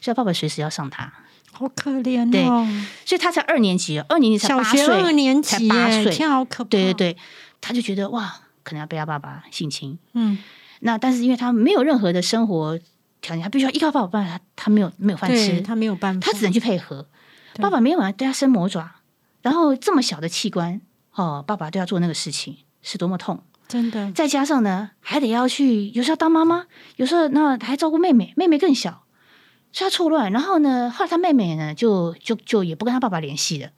[0.00, 1.12] 所以爸爸随时要上他，
[1.54, 2.66] 好可怜对哦，
[3.06, 7.16] 所以他才二年级，二年级才小八岁，学二年级才，八岁，天啊好可怕，对对，对，
[7.60, 9.98] 他就觉得哇，可能要被他爸爸性侵。
[10.12, 10.36] 嗯，
[10.80, 12.78] 那但是因为他没有任何的生活
[13.20, 17.06] 条件，他必须要依靠爸爸，不然他他没有没有饭吃，他没有办法，他只能去配合。
[17.56, 18.96] 爸爸没有办法对他伸魔爪，
[19.40, 20.80] 然后这么小的器官
[21.14, 23.40] 哦，爸爸都要做那个事情，是多么痛。
[23.68, 29.03] 真的，再加上呢，还得要去，有时候要当妈妈，有时候那还照顾妹妹，妹妹更小，
[29.74, 30.30] 所以他错乱。
[30.30, 33.70] 然后呢，后来他妹妹呢，就就就也不跟他爸爸联系了。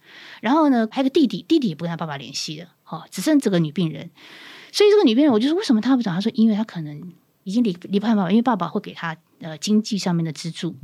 [0.42, 2.68] 然后呢，还有个弟弟，弟弟也不跟他爸爸联系了。
[2.84, 4.11] 哦，只剩这个女病人。
[4.70, 6.12] 所以这个女病人，我就说为什么她不找？
[6.12, 10.76] 她说，因为她可能已经离离不开爸爸，因为爸爸会给她呃经济上面的资助。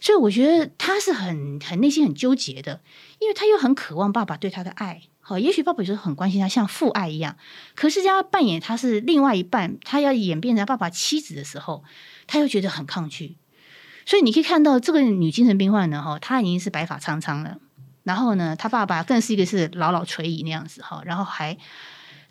[0.00, 2.80] 所以我觉得她是很很内心很纠结的，
[3.18, 5.02] 因为她又很渴望爸爸对她的爱。
[5.20, 7.36] 好，也许爸爸有时候很关心她，像父爱一样。
[7.74, 11.84] 可是要扮演他是另外一半，他要演变成爸爸妻子的时候，
[12.26, 13.36] 他又觉得很抗拒。
[14.06, 17.56] 所以你可以看到这个女精神病患呢，哈，她已经是白发苍苍了，
[18.02, 21.56] 然后呢，她爸爸更是一个是老老垂椅那样子哈，然后还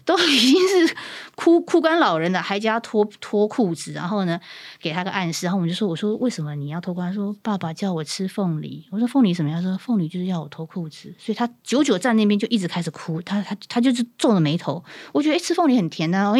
[0.03, 0.95] 都已经是
[1.35, 4.39] 哭哭干老人了，还叫他脱脱裤子，然后呢
[4.79, 7.07] 给他个暗示，然后我们就说，我说为什么你要脱裤子？
[7.07, 9.61] 他说爸爸叫我吃凤梨，我说凤梨什么样？
[9.61, 16.33] 他说凤梨就是要我脱裤子，所以他久久站那边就一直开始哭，他他他就是皱着眉头，我觉得诶吃凤梨很甜啊，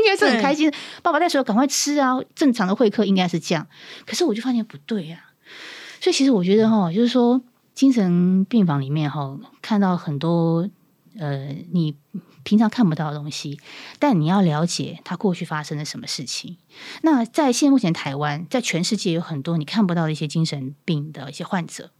[0.00, 0.72] 应应该是很开心，
[1.02, 3.66] 爸爸在说赶快吃啊，正常的会客应该是这样，
[4.06, 5.20] 可是我就发现不对啊，
[6.00, 7.40] 所以其实我觉得哈，就是说
[7.74, 10.68] 精神病房里面哈，看到很多
[11.18, 11.94] 呃你
[12.42, 13.60] 平常看不到的东西，
[13.98, 16.56] 但你要了解他过去发生了什么事情。
[17.02, 21.90] 那在现目前台湾，在全世界有很多你看不到的一些精神病的一些患者，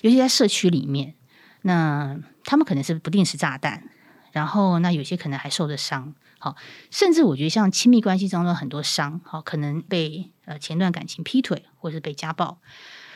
[0.00, 1.14] 尤其在社区里面，
[1.62, 3.84] 那他们可能是不定时炸弹，
[4.32, 6.14] 然后那有些可能还受着伤。
[6.44, 6.56] 好，
[6.90, 12.58] 甚至我觉得像亲密关系当中很多伤，好，可能被呃前段感情劈腿，或是被家暴。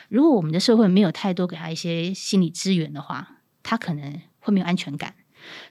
[0.07, 5.13] 如果我们的社会没有太多给他一些心理资源的话，他可能会没有安全感。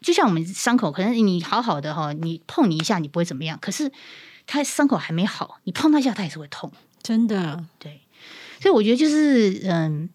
[0.01, 3.91] 就像我们伤口，可能你好好的哈，你碰你一下你不会怎么样，可是
[4.47, 6.73] 他伤口还没好，你碰他一下他也是会痛。
[7.03, 8.03] 真的，对，
[8.61, 10.09] 所以我觉得就是嗯，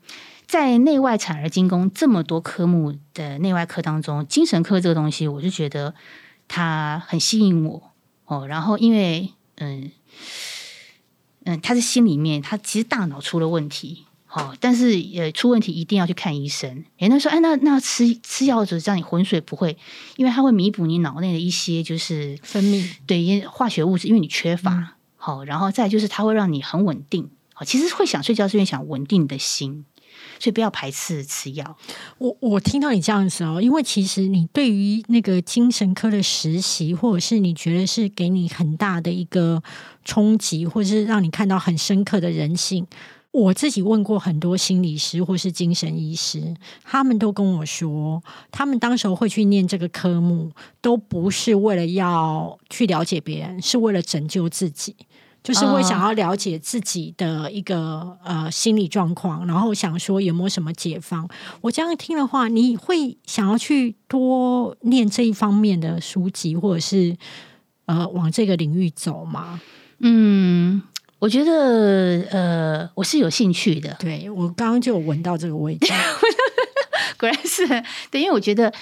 [0.47, 5.93] 在内外产儿精工这么多科目的内外科当中，精神科这个东西，我就觉得
[6.55, 7.81] 它很吸引我
[8.25, 8.45] 哦。
[8.45, 9.91] 然后因为嗯
[11.45, 14.05] 嗯，他在心里面，他其实大脑出了问题。
[14.25, 16.85] 好，但是呃，出问题一定要去看医生。
[16.97, 19.75] 人家说，哎，那那吃吃药子，这样你浑水不会，
[20.15, 24.95] 因为它会弥补你脑内的一些就是分泌对一些化学物质，因为你缺乏。
[25.15, 27.31] 好，然后再就是它会让你很稳定。
[27.53, 29.85] 好，其实会想睡觉是因为想稳定你的心，
[30.43, 31.77] 所以不要排斥吃药。
[32.17, 39.63] 我我听到你这样子哦，因为其实你对于那个精神科的实习，或者是你觉得是给你很大的一个
[40.03, 42.85] 冲击，或者是让你看到很深刻的人性。
[43.31, 48.21] 我自己问过很多心理师或是精神医师，他们都跟我说，
[48.51, 54.93] 他们当时候会去念这个科目，都不是为了要去了解别人，是为了拯救自己。
[55.43, 61.27] 就是会想要了解自己的一个呃心理状况，然后想说有没有什么解放。
[61.59, 67.17] 我这样听的话，你会想要去多念这一方面的书籍，或者是
[67.87, 69.59] 呃往这个领域走吗？
[69.99, 70.81] 嗯，
[71.19, 73.95] 我觉得呃，我是有兴趣的。
[73.99, 75.87] 对我刚刚就有闻到这个味道，
[77.19, 77.67] 果然是
[78.09, 78.73] 对，因为我觉得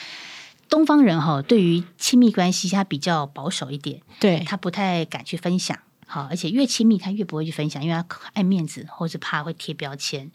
[0.69, 5.75] 东方人哈，对于亲密关系他比较保守一点，对他不太敢去分享。
[6.11, 10.29] 好，而且越亲密，他越不会去分享，因为他爱面子，或是怕会贴标签。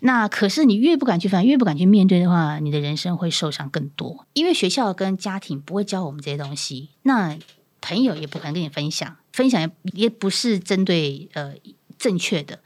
[0.00, 4.26] 那可是你越不敢去分，越不敢去面对的话，你的人生会受伤更多。
[4.34, 7.38] 因为学校跟家庭不会教我们这些东西，那
[7.80, 11.54] 朋友也不可能跟你分享，分享也不是针对呃
[11.98, 12.60] 正确的。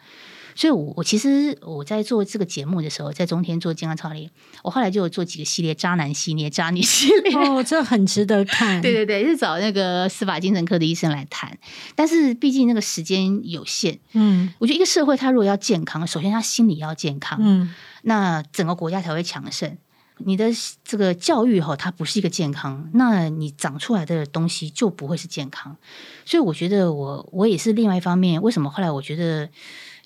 [0.54, 4.30] 所以我，我其实我在做这个节目的时候，在中天做健康操练，
[4.62, 7.34] 我后来就有做几个系列：渣男系列、渣女系列。
[7.36, 8.80] 哦，这很值得看。
[8.82, 11.56] 对对对，是找那个司法精神科的医生来谈。
[11.94, 19.76] 但是毕竟那个时间有限，嗯我觉得一个社会它如果要健康，首先他心理要健康，嗯，那整个国家才会强盛。
[20.24, 20.46] 你的
[20.84, 25.76] 这个教育哈，它不是一个健康，那你长出来的东西就不会是健康。
[26.24, 29.48] 所以我觉得我我也是另外一方面，为什么后来我觉得。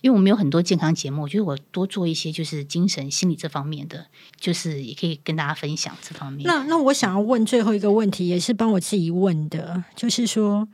[0.07, 4.07] 因为我们有很多健康节目，我觉得我多做一些就是精神心理这方面的，
[4.39, 6.47] 就是也可以跟大家分享这方面。
[6.47, 10.69] 那那我想要问最后一个问题，也是帮我自己问的，就是说，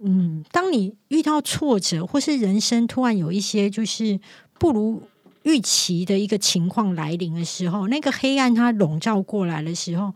[0.00, 4.18] 嗯，当你遇到挫折，或是人生突然有一些就是
[4.58, 5.04] 不如
[5.44, 10.12] 预期的一个情况来临的时候，那个黑暗它笼罩过来的时候，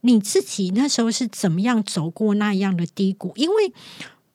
[0.00, 3.32] 你自己那时候是怎么样走过那样的低谷？
[3.36, 3.72] 因为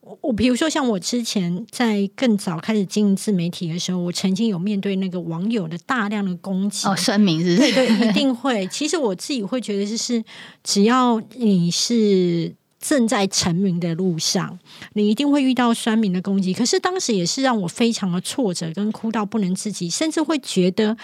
[0.05, 7.71] 我我比如说像我之前在更早开始经营自媒体的时候，我曾经有面对那个网友的大量的攻击哦，酸民是不是？
[7.71, 8.67] 对对，一定会。
[8.67, 10.21] 其实我自己会觉得，就是
[10.61, 14.59] 只要你是正在成名的路上，
[14.91, 16.53] 你一定会遇到酸民的攻击。
[16.53, 20.97] 可是当时也是让我非常的挫折，跟哭到不能自己，甚至会觉得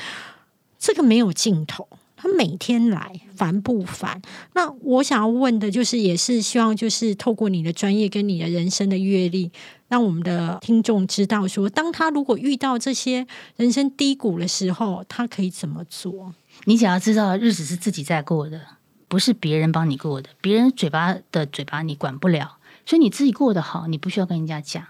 [0.78, 1.88] 这个没有尽头。
[2.18, 4.22] 他每天来烦不烦？
[4.54, 9.50] 那我想要问的就是，也是希望就是透过你的专业跟你的人生的阅历，
[9.88, 13.26] 让我们的听众知道说，当他如果遇到这些
[13.56, 16.36] 人生低谷的时候，他可以怎么做？
[16.66, 18.60] 你想要知道日子是自己在过的，
[19.08, 24.86] 不是别人帮你过的，别人嘴巴的嘴巴你管不了，所以你自己过得好，你不需要跟人家讲。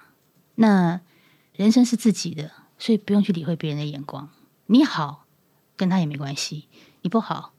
[0.55, 0.99] 那
[1.55, 4.29] 人生是自己的，所以不用去理会别人的眼光。
[4.65, 5.25] 你好，
[5.77, 6.65] 跟他也没关系。
[7.01, 7.53] 你不好，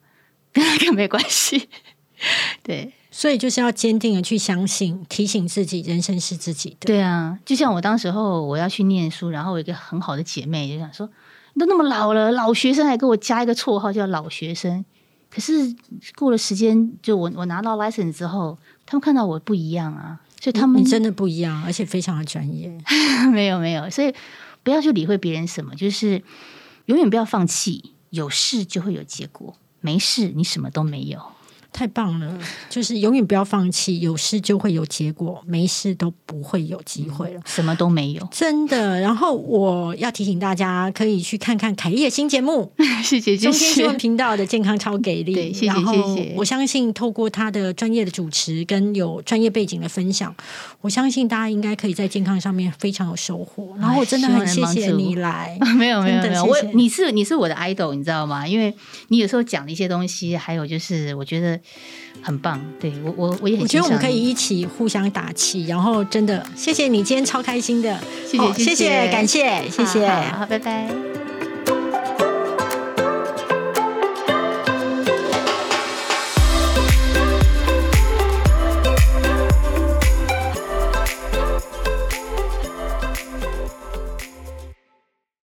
[0.53, 1.69] 跟那个没关系。
[2.63, 6.87] 对，所以就是要坚定的去相信，提醒自己，人生是自己的。
[6.87, 11.09] 对啊，就像我当时候我要去念书，然后我有一个很好的姐妹就想说
[11.55, 14.85] ：“你都那么老了，老学生还给我加一个绰号叫老学生。”
[15.31, 15.75] 可是
[16.17, 22.71] 过了时间，就我我拿到 license 之后，他们看到我不一样啊，所以他们真的不一样，而且非常的专业。
[23.33, 24.13] 没有没有，所以
[24.63, 26.23] 不要去理会别人什么，就是
[26.87, 27.95] 永远不要放弃。
[28.11, 31.33] 有事就会有结果，没事你什么都没有。
[31.73, 39.01] 太棒了，就是永远不要放弃，有事就会有结果，没事都不会有机会了，什么都没有，真的。
[39.01, 46.35] 然后我要提醒大家，可以去看看凯莉的新节目， 谢谢，中天新闻频道的健康超给力，对，谢谢，谢谢。
[46.37, 50.35] 我相信透过他的专业的主持跟有专业背景的分享，
[50.81, 53.77] 我相信大家应该可以在健康上面非常有收获。
[53.79, 58.47] 然后我真的很谢谢你来，没有没有没有，我你是你是我的 idol，你知道吗？
[58.47, 58.75] 因为
[59.09, 61.60] 你有时候讲的一些东西，还有就是我觉得。
[62.23, 63.63] 很棒，对我我我也很。
[63.63, 71.10] 我觉得我们可以一起互相打气，然后真的谢谢你今天超开心的，谢谢谢谢感谢谢谢，好，拜拜。